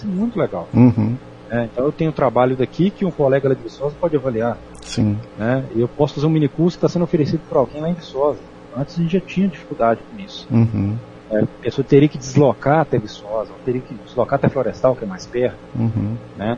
ser 0.00 0.06
muito 0.06 0.38
legal. 0.38 0.68
Uhum. 0.72 1.16
É, 1.50 1.64
então 1.64 1.84
eu 1.84 1.92
tenho 1.92 2.10
um 2.10 2.14
trabalho 2.14 2.56
daqui 2.56 2.90
que 2.90 3.04
um 3.04 3.10
colega 3.10 3.48
lá 3.48 3.54
de 3.54 3.62
Viçosa 3.62 3.94
pode 4.00 4.16
avaliar. 4.16 4.56
Sim. 4.82 5.18
Né? 5.36 5.64
E 5.74 5.80
eu 5.80 5.88
posso 5.88 6.14
fazer 6.14 6.26
um 6.26 6.30
mini 6.30 6.48
curso 6.48 6.78
que 6.78 6.84
está 6.84 6.88
sendo 6.88 7.02
oferecido 7.02 7.40
para 7.48 7.58
alguém 7.58 7.80
lá 7.80 7.90
em 7.90 7.94
Viçosa. 7.94 8.38
Antes 8.76 8.98
a 8.98 9.02
gente 9.02 9.12
já 9.12 9.20
tinha 9.20 9.48
dificuldade 9.48 10.00
com 10.10 10.22
isso. 10.22 10.46
Uhum. 10.50 10.96
É, 11.30 11.40
a 11.40 11.46
pessoa 11.62 11.84
teria 11.84 12.08
que 12.08 12.18
deslocar 12.18 12.80
até 12.80 12.98
Viçosa, 12.98 13.50
teria 13.64 13.80
que 13.80 13.94
deslocar 13.94 14.38
até 14.38 14.48
Florestal, 14.48 14.94
que 14.94 15.04
é 15.04 15.06
mais 15.06 15.26
perto. 15.26 15.58
Uhum. 15.76 16.16
Né? 16.36 16.56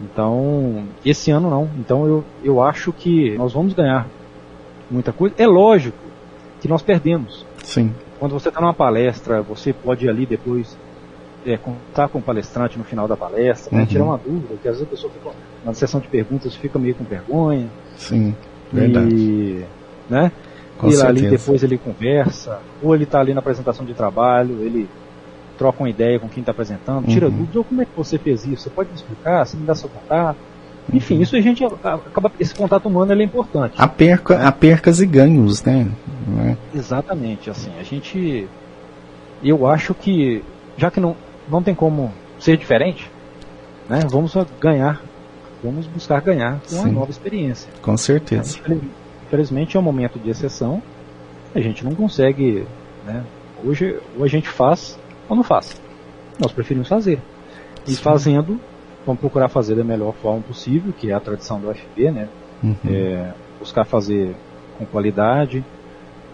Então, 0.00 0.84
esse 1.04 1.30
ano 1.30 1.48
não. 1.48 1.68
Então 1.78 2.06
eu, 2.06 2.24
eu 2.44 2.62
acho 2.62 2.92
que 2.92 3.36
nós 3.36 3.52
vamos 3.52 3.72
ganhar 3.72 4.06
muita 4.90 5.12
coisa. 5.12 5.34
É 5.38 5.46
lógico 5.46 5.96
que 6.60 6.68
nós 6.68 6.82
perdemos. 6.82 7.46
Sim. 7.62 7.92
Quando 8.18 8.32
você 8.32 8.48
está 8.48 8.60
numa 8.60 8.74
palestra, 8.74 9.42
você 9.42 9.72
pode 9.72 10.06
ir 10.06 10.08
ali 10.08 10.26
depois 10.26 10.76
é, 11.44 11.56
contar 11.56 12.08
com 12.08 12.18
o 12.18 12.22
palestrante 12.22 12.78
no 12.78 12.84
final 12.84 13.06
da 13.06 13.16
palestra, 13.16 13.74
né, 13.74 13.82
uhum. 13.82 13.86
tirar 13.86 14.04
uma 14.04 14.18
dúvida, 14.18 14.54
que 14.60 14.68
às 14.68 14.78
vezes 14.78 14.82
a 14.82 14.90
pessoa 14.90 15.12
fica 15.12 15.30
na 15.64 15.74
sessão 15.74 16.00
de 16.00 16.08
perguntas 16.08 16.54
fica 16.54 16.78
meio 16.78 16.94
com 16.94 17.04
vergonha. 17.04 17.68
Sim, 17.96 18.34
verdade. 18.72 19.14
E, 19.14 19.64
né? 20.08 20.32
Com 20.78 20.88
e 20.90 21.00
ali 21.00 21.30
depois 21.30 21.62
ele 21.62 21.78
conversa, 21.78 22.60
ou 22.82 22.94
ele 22.94 23.04
está 23.04 23.20
ali 23.20 23.32
na 23.32 23.40
apresentação 23.40 23.86
de 23.86 23.94
trabalho, 23.94 24.60
ele 24.60 24.88
troca 25.56 25.82
uma 25.82 25.90
ideia 25.90 26.18
com 26.18 26.28
quem 26.28 26.40
está 26.40 26.52
apresentando, 26.52 27.06
tira 27.06 27.26
uhum. 27.26 27.32
dúvidas, 27.32 27.56
ou 27.56 27.64
como 27.64 27.82
é 27.82 27.84
que 27.84 27.96
você 27.96 28.18
fez 28.18 28.44
isso? 28.44 28.64
Você 28.64 28.70
pode 28.70 28.90
me 28.90 28.96
explicar? 28.96 29.44
Você 29.44 29.56
me 29.56 29.64
dá 29.64 29.74
seu 29.74 29.88
contato? 29.88 30.38
Enfim, 30.92 31.16
uhum. 31.16 31.22
isso 31.22 31.36
a 31.36 31.40
gente 31.40 31.64
acaba. 31.64 32.30
Esse 32.38 32.54
contato 32.54 32.86
humano 32.86 33.12
é 33.12 33.24
importante. 33.24 33.74
A, 33.76 33.88
perca, 33.88 34.52
percas 34.52 35.00
e 35.00 35.06
ganhos, 35.06 35.62
né? 35.64 35.90
É? 36.44 36.76
Exatamente, 36.76 37.50
assim, 37.50 37.70
a 37.78 37.82
gente. 37.82 38.46
Eu 39.42 39.66
acho 39.66 39.94
que, 39.94 40.42
já 40.76 40.90
que 40.90 41.00
não, 41.00 41.16
não 41.48 41.62
tem 41.62 41.74
como 41.74 42.12
ser 42.38 42.56
diferente, 42.56 43.10
né? 43.88 44.00
Vamos 44.08 44.34
ganhar, 44.60 45.00
vamos 45.62 45.86
buscar 45.86 46.20
ganhar 46.20 46.60
com 46.68 46.76
uma 46.76 46.88
nova 46.88 47.10
experiência. 47.10 47.68
Com 47.82 47.96
certeza. 47.96 48.58
Infelizmente 49.26 49.76
é 49.76 49.80
um 49.80 49.82
momento 49.82 50.18
de 50.18 50.30
exceção, 50.30 50.82
a 51.54 51.60
gente 51.60 51.84
não 51.84 51.94
consegue, 51.94 52.66
né? 53.04 53.24
Hoje 53.64 53.98
ou 54.16 54.24
a 54.24 54.28
gente 54.28 54.48
faz 54.48 54.98
ou 55.28 55.36
não 55.36 55.42
faz. 55.42 55.80
Nós 56.38 56.52
preferimos 56.52 56.88
fazer. 56.88 57.20
E 57.86 57.92
Sim. 57.92 58.02
fazendo, 58.02 58.60
vamos 59.04 59.20
procurar 59.20 59.48
fazer 59.48 59.74
da 59.74 59.84
melhor 59.84 60.12
forma 60.14 60.40
possível, 60.42 60.92
que 60.92 61.10
é 61.10 61.14
a 61.14 61.20
tradição 61.20 61.60
do 61.60 61.70
UFB, 61.70 62.10
né? 62.10 62.28
Uhum. 62.62 62.76
É, 62.88 63.32
buscar 63.58 63.84
fazer 63.84 64.34
com 64.78 64.86
qualidade 64.86 65.64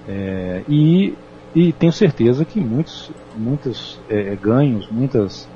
é, 0.08 0.62
e 0.68 1.14
e 1.54 1.72
tenho 1.72 1.92
certeza 1.92 2.44
que 2.44 2.58
muitos, 2.58 3.10
muitos 3.36 4.00
é, 4.08 4.34
ganhos, 4.36 4.88
muitas 4.90 5.46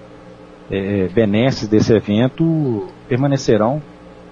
é, 0.70 1.08
benesses 1.08 1.68
desse 1.68 1.92
evento 1.94 2.86
permanecerão 3.08 3.80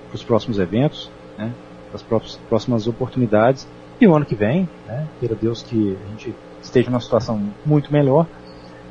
para 0.08 0.16
os 0.16 0.22
próximos 0.22 0.58
eventos, 0.58 1.10
né, 1.38 1.50
as 1.92 2.02
próximas 2.02 2.86
oportunidades. 2.86 3.66
E 3.98 4.06
o 4.06 4.14
ano 4.14 4.26
que 4.26 4.34
vem, 4.34 4.68
né, 4.86 5.06
queira 5.18 5.34
Deus 5.34 5.62
que 5.62 5.96
a 6.04 6.10
gente 6.10 6.34
esteja 6.60 6.90
numa 6.90 7.00
situação 7.00 7.40
muito 7.64 7.90
melhor, 7.90 8.26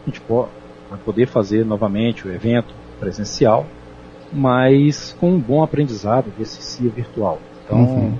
a 0.03 0.09
gente 0.09 0.21
pode 0.21 0.49
poder 1.03 1.27
fazer 1.27 1.65
novamente 1.65 2.27
o 2.27 2.31
evento 2.31 2.73
presencial, 2.99 3.65
mas 4.31 5.15
com 5.19 5.31
um 5.31 5.39
bom 5.39 5.63
aprendizado 5.63 6.31
desse 6.37 6.61
CIA 6.61 6.89
virtual. 6.89 7.39
Então, 7.65 7.79
uhum. 7.79 8.17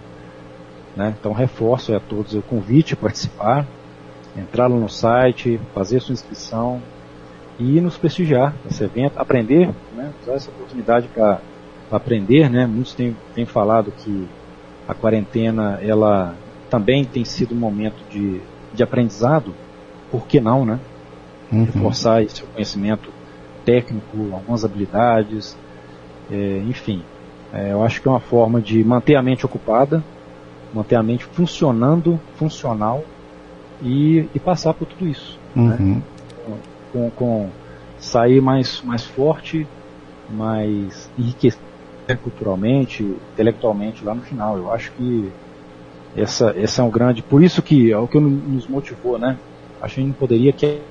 né, 0.96 1.13
então 1.19 1.34
reforço 1.34 1.93
a 1.96 2.00
todos 2.00 2.34
o 2.34 2.41
convite 2.41 2.93
a 2.93 2.98
participar 2.98 3.67
entrar 4.36 4.69
no 4.69 4.89
site, 4.89 5.60
fazer 5.74 6.00
sua 6.00 6.13
inscrição 6.13 6.82
e 7.60 7.80
nos 7.80 7.98
prestigiar 7.98 8.54
nesse 8.65 8.84
evento, 8.84 9.17
aprender, 9.17 9.69
né, 9.96 10.12
usar 10.22 10.34
essa 10.34 10.50
oportunidade 10.50 11.08
para 11.08 11.39
aprender, 11.91 12.50
né? 12.50 12.65
Muitos 12.65 12.96
têm, 12.96 13.15
têm 13.36 13.46
falado 13.46 13.91
que 13.91 14.28
a 14.88 14.93
quarentena 14.93 15.80
ela 15.82 16.36
também 16.69 17.06
tem 17.06 17.24
sido 17.24 17.54
um 17.54 17.58
momento 17.58 18.04
de, 18.10 18.41
de 18.74 18.82
aprendizado, 18.82 19.54
por 20.10 20.26
que 20.26 20.41
não, 20.41 20.65
né? 20.65 20.80
Uhum. 21.52 21.66
Reforçar 21.66 22.24
esse 22.24 22.42
conhecimento 22.44 23.10
técnico, 23.66 24.18
algumas 24.34 24.66
habilidades, 24.66 25.58
é, 26.32 26.64
enfim. 26.68 27.02
É, 27.54 27.72
eu 27.72 27.84
acho 27.84 28.02
que 28.02 28.08
é 28.08 28.12
uma 28.12 28.20
forma 28.20 28.62
de 28.62 28.84
manter 28.84 29.16
a 29.16 29.22
mente 29.22 29.46
ocupada, 29.46 30.04
manter 30.74 30.96
a 30.96 31.04
mente 31.04 31.26
funcionando, 31.26 32.20
funcional 32.36 33.04
e, 33.82 34.28
e 34.34 34.40
passar 34.40 34.74
por 34.74 34.88
tudo 34.88 35.08
isso. 35.08 35.40
Né? 35.56 35.78
Uhum. 35.80 35.94
Né? 35.96 36.02
Com, 36.92 37.10
com, 37.12 37.50
sair 38.04 38.42
mais, 38.42 38.82
mais 38.82 39.04
forte, 39.04 39.66
mais 40.30 41.10
enriquecido 41.18 41.64
culturalmente, 42.22 43.02
intelectualmente 43.32 44.04
lá 44.04 44.14
no 44.14 44.22
final. 44.22 44.58
Eu 44.58 44.72
acho 44.72 44.92
que 44.92 45.32
essa, 46.16 46.54
essa 46.58 46.82
é 46.82 46.86
um 46.86 46.90
grande. 46.90 47.24
Por 47.24 47.42
isso 47.42 47.62
que 47.62 47.92
é 47.92 47.98
o 47.98 48.08
que 48.08 48.20
nos 48.20 48.68
motivou, 48.68 49.18
né? 49.18 49.38
Acho 49.82 49.96
que 49.96 50.02
a 50.02 50.04
gente 50.04 50.16
poderia 50.16 50.52
que 50.52 50.82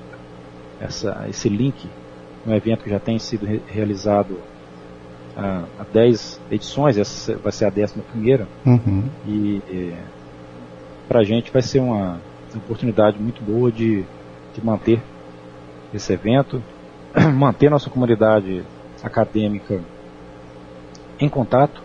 essa, 0.83 1.25
esse 1.29 1.49
link 1.49 1.89
no 2.45 2.53
evento 2.53 2.83
que 2.83 2.89
já 2.89 2.99
tem 2.99 3.17
sido 3.17 3.45
re 3.45 3.61
realizado 3.67 4.39
há, 5.35 5.63
há 5.79 5.83
10 5.91 6.41
edições, 6.51 6.97
essa 6.97 7.37
vai 7.37 7.51
ser 7.51 7.65
a 7.65 7.69
décima 7.69 8.03
primeira. 8.03 8.47
Uhum. 8.65 9.03
E, 9.25 9.61
e 9.69 9.95
para 11.07 11.21
a 11.21 11.23
gente 11.23 11.51
vai 11.51 11.61
ser 11.61 11.79
uma, 11.79 12.19
uma 12.51 12.57
oportunidade 12.57 13.17
muito 13.19 13.41
boa 13.41 13.71
de, 13.71 14.03
de 14.53 14.63
manter 14.63 15.01
esse 15.93 16.11
evento, 16.11 16.61
manter 17.33 17.69
nossa 17.69 17.89
comunidade 17.89 18.63
acadêmica 19.01 19.81
em 21.19 21.29
contato, 21.29 21.81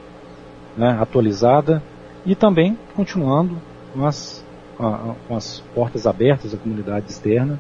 né, 0.77 0.97
atualizada 1.01 1.83
e 2.25 2.35
também 2.35 2.79
continuando 2.95 3.57
com 3.93 4.05
as, 4.07 4.45
com 4.77 5.37
as 5.37 5.61
portas 5.75 6.07
abertas 6.07 6.55
à 6.55 6.57
comunidade 6.57 7.11
externa 7.11 7.59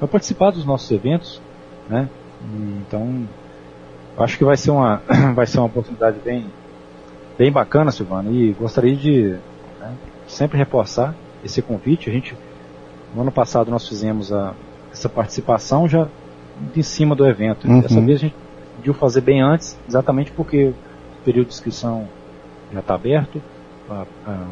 para 0.00 0.08
participar 0.08 0.50
dos 0.50 0.64
nossos 0.64 0.90
eventos, 0.90 1.40
né? 1.88 2.08
Então, 2.80 3.28
acho 4.16 4.38
que 4.38 4.44
vai 4.44 4.56
ser 4.56 4.70
uma 4.70 5.02
vai 5.36 5.46
ser 5.46 5.58
uma 5.58 5.66
oportunidade 5.66 6.18
bem 6.24 6.46
bem 7.38 7.52
bacana, 7.52 7.92
Silvano, 7.92 8.34
e 8.34 8.52
gostaria 8.54 8.96
de 8.96 9.36
né, 9.78 9.94
sempre 10.26 10.56
reforçar 10.56 11.14
esse 11.44 11.60
convite. 11.60 12.08
A 12.08 12.12
gente 12.12 12.34
no 13.14 13.20
ano 13.20 13.30
passado 13.30 13.70
nós 13.70 13.86
fizemos 13.86 14.32
a, 14.32 14.54
essa 14.90 15.08
participação 15.08 15.86
já 15.86 16.08
em 16.74 16.82
cima 16.82 17.14
do 17.14 17.26
evento. 17.26 17.68
Uhum. 17.68 17.80
Dessa 17.80 18.00
vez 18.00 18.18
a 18.18 18.20
gente 18.22 18.34
decidiu 18.70 18.94
fazer 18.94 19.20
bem 19.20 19.42
antes, 19.42 19.78
exatamente 19.86 20.32
porque 20.32 20.68
o 20.68 21.24
período 21.24 21.48
de 21.48 21.54
inscrição 21.54 22.08
já 22.72 22.80
está 22.80 22.94
aberto. 22.94 23.40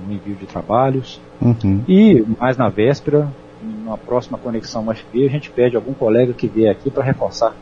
um 0.07 0.13
envio 0.13 0.35
de 0.37 0.45
trabalhos. 0.45 1.21
Uhum. 1.41 1.85
E 1.89 2.23
mais 2.39 2.59
na 2.59 2.69
véspera, 2.69 3.29
numa 3.89 3.97
próxima 3.99 4.37
conexão 4.37 4.87
UFB, 4.87 5.27
a 5.27 5.31
gente 5.31 5.51
pede 5.51 5.75
algum 5.75 5.95
colega 5.95 6.35
que 6.35 6.47
vier 6.47 6.71
aqui 6.71 6.91
para 6.91 7.03
reforçar 7.03 7.55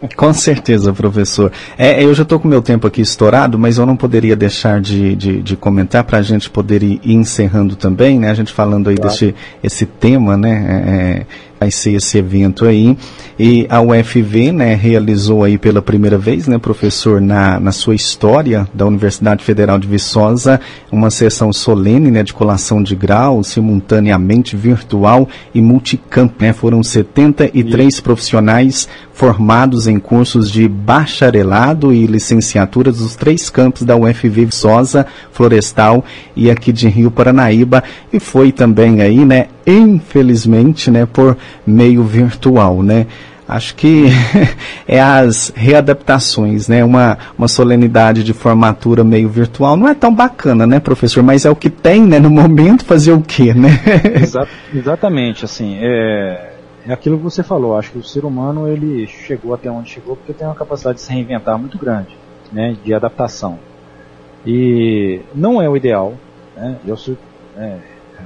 com 0.16 0.32
certeza, 0.32 0.92
professor. 0.92 1.52
É, 1.76 2.02
eu 2.02 2.14
já 2.14 2.22
estou 2.22 2.40
com 2.40 2.48
meu 2.48 2.62
tempo 2.62 2.86
aqui 2.86 3.00
estourado, 3.00 3.58
mas 3.58 3.78
eu 3.78 3.84
não 3.84 3.96
poderia 3.96 4.34
deixar 4.34 4.80
de, 4.80 5.14
de, 5.14 5.42
de 5.42 5.56
comentar 5.56 6.04
para 6.04 6.18
a 6.18 6.22
gente 6.22 6.48
poder 6.50 6.82
ir 6.82 7.00
encerrando 7.04 7.76
também, 7.76 8.18
né? 8.18 8.30
A 8.30 8.34
gente 8.34 8.52
falando 8.52 8.88
aí 8.88 8.96
claro. 8.96 9.10
desse 9.10 9.34
esse 9.62 9.86
tema, 9.86 10.36
né? 10.36 11.26
É, 11.53 11.53
é 11.53 11.53
vai 11.58 11.70
ser 11.70 11.94
esse 11.94 12.18
evento 12.18 12.64
aí. 12.64 12.96
E 13.38 13.66
a 13.68 13.80
UFV, 13.80 14.52
né, 14.52 14.74
realizou 14.74 15.42
aí 15.42 15.58
pela 15.58 15.82
primeira 15.82 16.16
vez, 16.16 16.46
né, 16.46 16.56
professor, 16.56 17.20
na, 17.20 17.58
na 17.58 17.72
sua 17.72 17.94
história 17.94 18.68
da 18.72 18.86
Universidade 18.86 19.42
Federal 19.42 19.78
de 19.78 19.88
Viçosa, 19.88 20.60
uma 20.92 21.10
sessão 21.10 21.52
solene, 21.52 22.10
né, 22.10 22.22
de 22.22 22.32
colação 22.32 22.82
de 22.82 22.94
grau, 22.94 23.42
simultaneamente 23.42 24.56
virtual 24.56 25.28
e 25.52 25.60
multicamp, 25.60 26.32
né, 26.40 26.52
foram 26.52 26.82
73 26.82 27.94
Isso. 27.94 28.02
profissionais 28.02 28.88
formados 29.12 29.86
em 29.86 29.98
cursos 29.98 30.50
de 30.50 30.68
bacharelado 30.68 31.92
e 31.92 32.06
licenciatura 32.06 32.92
dos 32.92 33.16
três 33.16 33.48
campos 33.50 33.82
da 33.82 33.96
UFV 33.96 34.44
Viçosa, 34.46 35.06
Florestal 35.32 36.04
e 36.36 36.50
aqui 36.50 36.72
de 36.72 36.88
Rio 36.88 37.10
Paranaíba, 37.10 37.82
e 38.12 38.20
foi 38.20 38.52
também 38.52 39.02
aí, 39.02 39.24
né, 39.24 39.46
infelizmente, 39.66 40.90
né, 40.90 41.06
por 41.06 41.36
meio 41.66 42.02
virtual, 42.02 42.82
né? 42.82 43.06
Acho 43.46 43.74
que 43.74 44.06
é 44.88 45.00
as 45.00 45.52
readaptações, 45.54 46.66
né? 46.66 46.82
Uma, 46.82 47.18
uma 47.36 47.46
solenidade 47.46 48.24
de 48.24 48.32
formatura 48.32 49.04
meio 49.04 49.28
virtual 49.28 49.76
não 49.76 49.86
é 49.86 49.94
tão 49.94 50.14
bacana, 50.14 50.66
né, 50.66 50.80
professor? 50.80 51.22
Mas 51.22 51.44
é 51.44 51.50
o 51.50 51.56
que 51.56 51.68
tem, 51.68 52.02
né? 52.02 52.18
No 52.18 52.30
momento, 52.30 52.84
fazer 52.84 53.12
o 53.12 53.20
quê, 53.20 53.52
né? 53.52 53.68
Exa 54.22 54.48
exatamente, 54.74 55.44
assim, 55.44 55.76
é, 55.78 56.54
é 56.86 56.92
aquilo 56.92 57.18
que 57.18 57.22
você 57.22 57.42
falou. 57.42 57.76
Acho 57.76 57.92
que 57.92 57.98
o 57.98 58.04
ser 58.04 58.24
humano, 58.24 58.66
ele 58.66 59.06
chegou 59.06 59.52
até 59.52 59.70
onde 59.70 59.90
chegou 59.90 60.16
porque 60.16 60.32
tem 60.32 60.46
uma 60.46 60.56
capacidade 60.56 60.96
de 60.96 61.02
se 61.02 61.12
reinventar 61.12 61.58
muito 61.58 61.76
grande, 61.78 62.16
né? 62.50 62.74
De 62.82 62.94
adaptação. 62.94 63.58
E 64.46 65.20
não 65.34 65.60
é 65.60 65.68
o 65.68 65.76
ideal, 65.76 66.14
né? 66.56 66.76
Eu 66.86 66.96
sou, 66.96 67.14
é, 67.58 67.76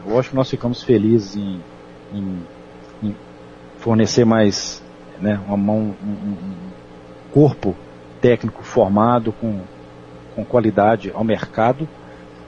eu 0.06 0.18
acho 0.18 0.30
que 0.30 0.37
nós 0.37 0.48
ficamos 0.48 0.82
felizes 0.82 1.37
em, 1.37 1.61
em, 2.12 2.42
em 3.02 3.16
fornecer 3.78 4.24
mais 4.24 4.82
né, 5.20 5.40
uma 5.46 5.56
mão, 5.56 5.94
um, 6.02 6.08
um, 6.11 6.56
corpo 7.32 7.74
técnico 8.20 8.62
formado 8.62 9.32
com, 9.32 9.61
com 10.34 10.44
qualidade 10.44 11.11
ao 11.14 11.24
mercado. 11.24 11.88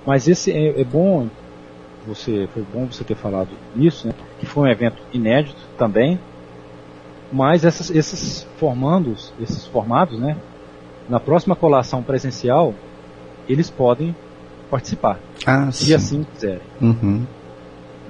Mas 0.06 0.26
esse 0.26 0.50
é, 0.50 0.80
é 0.80 0.84
bom, 0.84 1.28
você 2.06 2.48
foi 2.52 2.64
bom 2.72 2.86
você 2.86 3.04
ter 3.04 3.14
falado 3.14 3.50
isso, 3.76 4.08
né, 4.08 4.14
que 4.38 4.46
foi 4.46 4.68
um 4.68 4.72
evento 4.72 5.02
inédito 5.12 5.60
também. 5.76 6.18
Mas 7.32 7.64
essas, 7.64 7.90
esses 7.90 8.46
formandos, 8.56 9.32
esses 9.40 9.64
formados, 9.66 10.18
né, 10.18 10.36
na 11.08 11.20
próxima 11.20 11.54
colação 11.54 12.02
presencial, 12.02 12.74
eles 13.48 13.70
podem 13.70 14.14
participar, 14.70 15.18
ah, 15.44 15.70
se 15.72 15.86
sim. 15.86 15.94
assim 15.94 16.26
quiserem. 16.32 16.60
Uhum. 16.80 17.26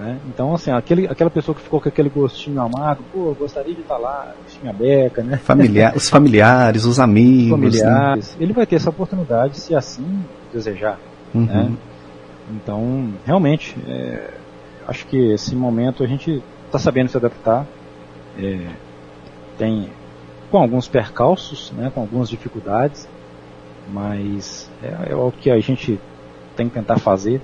Né? 0.01 0.19
Então, 0.29 0.55
assim, 0.55 0.71
aquele, 0.71 1.07
aquela 1.07 1.29
pessoa 1.29 1.55
que 1.55 1.61
ficou 1.61 1.79
com 1.79 1.87
aquele 1.87 2.09
gostinho 2.09 2.59
amargo, 2.63 3.05
pô, 3.13 3.35
gostaria 3.39 3.75
de 3.75 3.83
estar 3.83 3.99
lá, 3.99 4.33
tinha 4.49 4.73
beca, 4.73 5.23
né? 5.23 5.37
Familiar, 5.37 5.95
os 5.95 6.09
familiares, 6.09 6.87
os 6.87 6.99
amigos. 6.99 7.51
Familiares. 7.51 8.31
Né? 8.31 8.45
Ele 8.45 8.55
vai 8.55 8.65
ter 8.65 8.77
essa 8.77 8.89
oportunidade 8.89 9.59
se 9.59 9.75
assim 9.75 10.25
desejar. 10.51 10.99
Uhum. 11.35 11.45
Né? 11.45 11.73
Então, 12.51 13.13
realmente, 13.27 13.77
é, 13.87 14.31
acho 14.89 15.07
que 15.07 15.19
esse 15.35 15.55
momento 15.55 16.03
a 16.03 16.07
gente 16.07 16.43
está 16.65 16.79
sabendo 16.79 17.11
se 17.11 17.19
adaptar. 17.19 17.67
É, 18.39 18.69
tem 19.59 19.91
com 20.51 20.57
alguns 20.57 20.89
percalços, 20.89 21.71
né, 21.77 21.93
com 21.95 22.01
algumas 22.01 22.31
dificuldades, 22.31 23.07
mas 23.93 24.71
é, 24.83 25.13
é 25.13 25.15
o 25.15 25.31
que 25.31 25.51
a 25.51 25.61
gente 25.61 26.01
tem 26.57 26.71
que 26.71 26.75
tentar 26.75 26.99
fazer. 26.99 27.43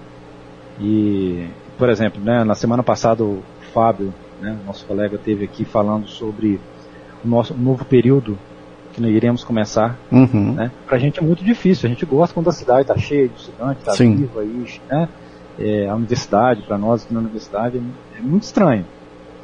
E 0.80 1.50
por 1.78 1.88
exemplo, 1.88 2.22
né, 2.22 2.44
na 2.44 2.54
semana 2.54 2.82
passada 2.82 3.22
o 3.22 3.42
Fábio, 3.72 4.12
né, 4.40 4.56
nosso 4.66 4.84
colega, 4.86 5.18
teve 5.18 5.44
aqui 5.44 5.64
falando 5.64 6.08
sobre 6.08 6.60
o 7.24 7.28
nosso 7.28 7.54
novo 7.54 7.84
período 7.84 8.38
que 8.92 9.00
nós 9.00 9.10
iremos 9.10 9.44
começar. 9.44 9.98
Uhum. 10.10 10.54
Né? 10.54 10.70
Para 10.86 10.96
a 10.96 10.98
gente 10.98 11.18
é 11.18 11.22
muito 11.22 11.44
difícil, 11.44 11.86
a 11.86 11.92
gente 11.92 12.06
gosta 12.06 12.34
quando 12.34 12.48
a 12.48 12.52
cidade 12.52 12.82
está 12.82 12.96
cheia 12.96 13.28
de 13.28 13.34
estudantes, 13.36 13.86
está 13.86 13.92
viva 13.92 14.40
aí, 14.40 14.80
né? 14.90 15.08
É, 15.58 15.88
a 15.88 15.94
universidade, 15.94 16.62
para 16.62 16.76
nós 16.76 17.04
aqui 17.04 17.14
na 17.14 17.20
universidade, 17.20 17.80
é 18.18 18.20
muito 18.20 18.42
estranho 18.42 18.84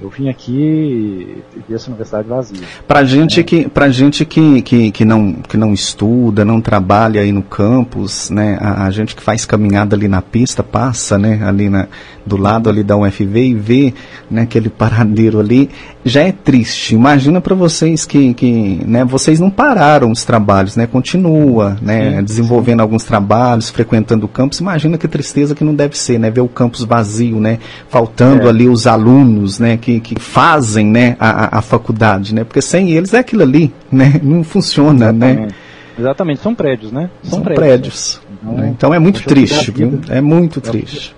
eu 0.01 0.09
vim 0.09 0.29
aqui 0.29 1.43
e 1.57 1.61
vi 1.69 1.75
essa 1.75 1.89
universidade 1.89 2.29
vazia. 2.29 2.67
Para 2.87 3.05
gente 3.05 3.41
é. 3.41 3.43
que, 3.43 3.69
pra 3.69 3.89
gente 3.89 4.25
que, 4.25 4.63
que, 4.63 4.91
que, 4.91 5.05
não, 5.05 5.35
que 5.35 5.57
não 5.57 5.73
estuda, 5.73 6.45
não 6.45 6.61
trabalha 6.61 7.21
aí 7.21 7.31
no 7.31 7.43
campus, 7.43 8.31
né, 8.31 8.59
a, 8.61 8.87
a, 8.87 8.91
gente 8.91 9.15
que 9.15 9.23
faz 9.23 9.45
caminhada 9.45 9.95
ali 9.95 10.09
na 10.09 10.21
pista, 10.21 10.63
passa, 10.63 11.19
né, 11.19 11.41
ali 11.45 11.69
na, 11.69 11.87
do 12.27 12.37
lado 12.37 12.69
ali 12.69 12.83
da 12.83 12.97
UFV 12.97 13.45
e 13.45 13.55
vê, 13.55 13.95
né, 14.31 14.43
aquele 14.43 14.69
paradeiro 14.71 15.39
ali, 15.39 15.71
já 16.05 16.23
é 16.23 16.33
triste. 16.33 16.95
Imagina 16.95 17.41
para 17.41 17.55
vocês 17.55 18.05
que, 18.05 18.35
que, 18.35 18.81
né, 18.87 19.05
vocês 19.05 19.39
não 19.39 19.51
pararam 19.51 20.11
os 20.11 20.25
trabalhos, 20.25 20.77
né, 20.77 20.87
continua, 20.87 21.77
né, 21.81 22.17
sim, 22.17 22.25
desenvolvendo 22.25 22.79
sim. 22.79 22.83
alguns 22.83 23.05
trabalhos, 23.05 23.71
frequentando 23.71 24.27
o 24.27 24.29
campus. 24.29 24.61
Imagina 24.61 24.99
que 24.99 25.07
tristeza 25.07 25.55
que 25.55 25.65
não 25.65 25.75
deve 25.75 25.97
ser, 25.97 26.19
né, 26.19 26.31
ver 26.31 26.41
o 26.41 26.49
campus 26.49 26.85
vazio, 26.85 27.41
né, 27.41 27.59
faltando 27.89 28.47
é. 28.47 28.49
ali 28.49 28.69
os 28.69 28.87
alunos, 28.87 29.59
né, 29.59 29.77
que, 29.77 30.01
que 30.01 30.19
fazem, 30.19 30.87
né, 30.87 31.17
a, 31.21 31.59
a 31.59 31.63
faculdade, 31.63 32.35
né, 32.35 32.45
porque 32.45 32.61
sem 32.61 32.91
eles 32.91 33.15
é 33.15 33.19
aquilo 33.19 33.43
ali, 33.43 33.73
né, 33.91 34.21
não 34.23 34.43
funciona, 34.43 35.13
né. 35.13 35.27
Exatamente. 35.31 35.53
né. 35.53 35.59
Exatamente, 35.99 36.41
são 36.41 36.55
prédios, 36.55 36.91
né? 36.91 37.11
São, 37.23 37.33
são 37.33 37.43
prédios. 37.43 37.67
prédios. 37.67 38.21
Então, 38.43 38.55
né? 38.55 38.69
então, 38.69 38.95
é 38.95 38.99
muito 38.99 39.23
triste, 39.25 39.71
viu? 39.71 40.01
É 40.09 40.23
muito 40.23 40.59
é 40.59 40.63
triste. 40.63 41.15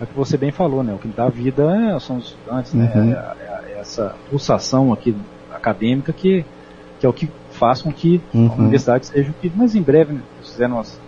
É 0.00 0.04
o 0.04 0.06
que 0.08 0.16
você 0.16 0.36
bem 0.36 0.50
falou, 0.50 0.82
né? 0.82 0.92
O 0.92 0.98
que 0.98 1.06
dá 1.06 1.28
vida 1.28 1.62
é, 1.62 1.98
são 2.00 2.16
os 2.16 2.26
estudantes, 2.26 2.74
né? 2.74 2.90
uhum. 2.94 3.04
né? 3.04 3.12
É, 3.40 3.61
essa 3.82 4.14
pulsação 4.30 4.92
aqui 4.92 5.14
acadêmica 5.52 6.12
que, 6.12 6.44
que 6.98 7.04
é 7.04 7.08
o 7.08 7.12
que 7.12 7.28
faz 7.50 7.82
com 7.82 7.92
que 7.92 8.20
uhum. 8.32 8.50
a 8.50 8.54
universidade 8.54 9.06
seja 9.06 9.30
o 9.30 9.34
que, 9.34 9.52
mas 9.54 9.74
em 9.74 9.82
breve, 9.82 10.14
né, 10.14 10.22
se 10.42 10.52
quiser, 10.52 10.68
nós 10.68 10.98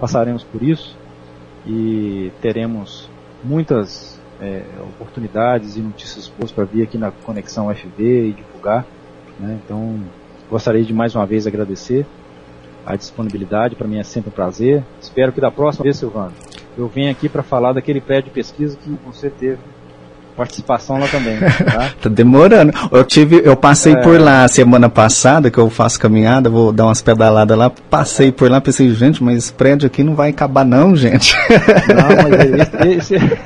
passaremos 0.00 0.42
por 0.42 0.62
isso 0.62 0.96
e 1.66 2.32
teremos 2.40 3.08
muitas 3.44 4.20
é, 4.40 4.64
oportunidades 4.80 5.76
e 5.76 5.80
notícias 5.80 6.28
boas 6.28 6.50
para 6.50 6.64
vir 6.64 6.82
aqui 6.82 6.98
na 6.98 7.10
Conexão 7.10 7.72
FV 7.72 8.28
e 8.28 8.32
divulgar. 8.32 8.86
Né? 9.38 9.58
Então, 9.64 10.00
gostaria 10.50 10.82
de 10.82 10.92
mais 10.92 11.14
uma 11.14 11.26
vez 11.26 11.46
agradecer 11.46 12.06
a 12.86 12.96
disponibilidade, 12.96 13.76
para 13.76 13.86
mim 13.86 13.98
é 13.98 14.02
sempre 14.02 14.30
um 14.30 14.32
prazer. 14.32 14.82
Espero 15.00 15.32
que 15.32 15.40
da 15.40 15.50
próxima 15.50 15.84
vez, 15.84 15.98
Silvano, 15.98 16.32
eu 16.76 16.88
venho 16.88 17.10
aqui 17.10 17.28
para 17.28 17.42
falar 17.42 17.74
daquele 17.74 18.00
prédio 18.00 18.30
de 18.30 18.30
pesquisa 18.30 18.78
que 18.78 18.90
você 19.04 19.28
teve 19.28 19.58
participação 20.38 20.98
lá 20.98 21.08
também. 21.08 21.38
Tá, 21.68 21.90
tá 22.02 22.08
demorando. 22.08 22.72
Eu 22.90 23.04
tive, 23.04 23.42
eu 23.44 23.56
passei 23.56 23.92
é... 23.92 23.96
por 23.96 24.18
lá 24.18 24.46
semana 24.48 24.88
passada, 24.88 25.50
que 25.50 25.58
eu 25.58 25.68
faço 25.68 25.98
caminhada, 25.98 26.48
vou 26.48 26.72
dar 26.72 26.86
umas 26.86 27.02
pedaladas 27.02 27.58
lá, 27.58 27.68
passei 27.90 28.30
por 28.30 28.50
lá, 28.50 28.60
pensei, 28.60 28.88
gente, 28.94 29.22
mas 29.22 29.38
esse 29.38 29.52
prédio 29.52 29.86
aqui 29.86 30.02
não 30.02 30.14
vai 30.14 30.30
acabar 30.30 30.64
não, 30.64 30.94
gente. 30.96 31.36
Não, 31.88 32.30
mas 32.30 32.94
esse, 32.94 33.16
esse, 33.16 33.38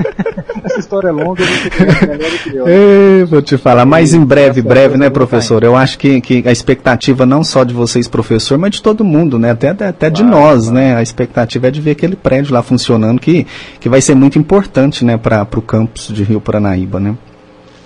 essa 0.65 0.79
história 0.79 1.09
é 1.09 1.13
longa, 1.13 1.43
eu 1.43 2.09
melhor 2.09 2.31
do 2.31 2.39
que 2.39 2.57
eu. 2.57 3.27
Vou 3.27 3.43
te 3.43 3.57
falar, 3.57 3.85
mas 3.85 4.15
em 4.15 4.25
breve, 4.25 4.63
breve, 4.63 4.97
né, 4.97 5.11
professor? 5.11 5.63
Eu 5.63 5.77
acho 5.77 5.99
que, 5.99 6.21
que 6.21 6.47
a 6.47 6.53
expectativa 6.53 7.27
não 7.27 7.43
só 7.43 7.65
de 7.65 7.75
vocês, 7.75 8.09
professor, 8.09 8.59
mas 8.59 8.73
de 8.73 8.83
todo 8.83 9.05
mundo, 9.05 9.39
né? 9.39 9.51
Até, 9.51 9.71
até, 9.71 9.89
até 9.89 10.11
de 10.11 10.23
nós, 10.23 10.65
claro. 10.65 10.75
né? 10.75 10.97
A 10.97 11.03
expectativa 11.03 11.69
é 11.69 11.71
de 11.71 11.81
ver 11.81 11.93
aquele 11.93 12.17
prédio 12.17 12.55
lá 12.55 12.63
funcionando, 12.63 13.21
que, 13.21 13.47
que 13.81 13.89
vai 13.89 14.01
ser 14.01 14.15
muito 14.15 14.39
importante, 14.39 15.05
né, 15.05 15.17
para 15.17 15.47
o 15.57 15.63
campus 15.63 16.09
de 16.09 16.23
Rio 16.23 16.41
Paranaíba, 16.41 16.82
né? 16.87 17.17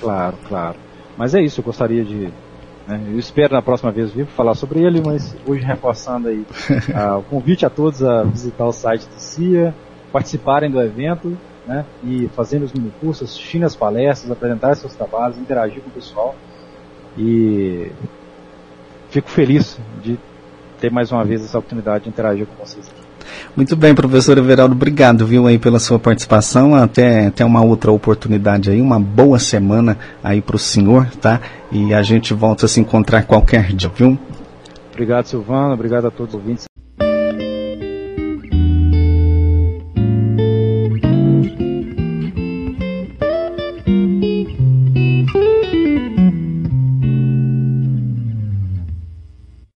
Claro, 0.01 0.37
claro. 0.49 0.77
Mas 1.17 1.35
é 1.35 1.41
isso, 1.41 1.61
eu 1.61 1.65
gostaria 1.65 2.05
de 2.05 2.31
né? 2.87 3.03
Eu 3.09 3.19
espero 3.19 3.53
na 3.53 3.63
próxima 3.63 3.91
vez 3.91 4.13
vir 4.13 4.27
falar 4.27 4.55
sobre 4.55 4.81
ele, 4.81 5.03
mas 5.05 5.37
hoje 5.47 5.65
reforçando 5.65 6.29
aí 6.29 6.47
uh, 6.71 7.19
o 7.19 7.23
convite 7.25 7.67
a 7.67 7.71
todos 7.71 8.03
a 8.03 8.23
visitar 8.23 8.65
o 8.65 8.73
site 8.73 9.07
do 9.09 9.19
CIA, 9.19 9.75
participarem 10.13 10.71
do 10.71 10.81
evento 10.81 11.37
né, 11.67 11.85
e 12.05 12.29
fazendo 12.29 12.63
os 12.63 12.73
minicursos, 12.73 13.29
assistindo 13.29 13.65
as 13.65 13.75
palestras, 13.75 14.31
apresentar 14.31 14.77
seus 14.77 14.95
trabalhos, 14.95 15.37
interagir 15.37 15.83
com 15.83 15.89
o 15.89 15.93
pessoal. 15.93 16.37
E 17.19 17.91
fico 19.11 19.29
feliz 19.29 19.79
de 20.01 20.17
ter 20.81 20.91
mais 20.91 21.11
uma 21.11 21.25
vez 21.25 21.45
essa 21.45 21.59
oportunidade 21.59 22.05
de 22.05 22.11
interagir 22.11 22.47
com 22.47 22.65
vocês. 22.65 22.89
Muito 23.57 23.75
bem, 23.77 23.95
professor 23.95 24.37
Everaldo, 24.39 24.75
obrigado, 24.75 25.27
viu, 25.27 25.47
aí 25.47 25.59
pela 25.59 25.79
sua 25.79 25.99
participação. 25.99 26.75
Até, 26.75 27.27
até 27.27 27.45
uma 27.45 27.65
outra 27.65 27.91
oportunidade 27.91 28.71
aí, 28.71 28.81
uma 28.81 29.01
boa 29.01 29.39
semana 29.39 29.97
aí 30.23 30.41
para 30.41 30.57
o 30.57 30.59
senhor, 30.59 31.09
tá? 31.21 31.41
E 31.73 31.95
a 31.95 32.03
gente 32.03 32.35
volta 32.35 32.67
a 32.67 32.69
se 32.69 32.81
encontrar 32.81 33.23
qualquer 33.25 33.73
dia, 33.73 33.91
viu? 33.95 34.19
Obrigado, 34.93 35.27
Silvano, 35.27 35.75
obrigado 35.75 36.07
a 36.07 36.11
todos 36.11 36.35
os 36.35 36.41
ouvintes. 36.41 36.76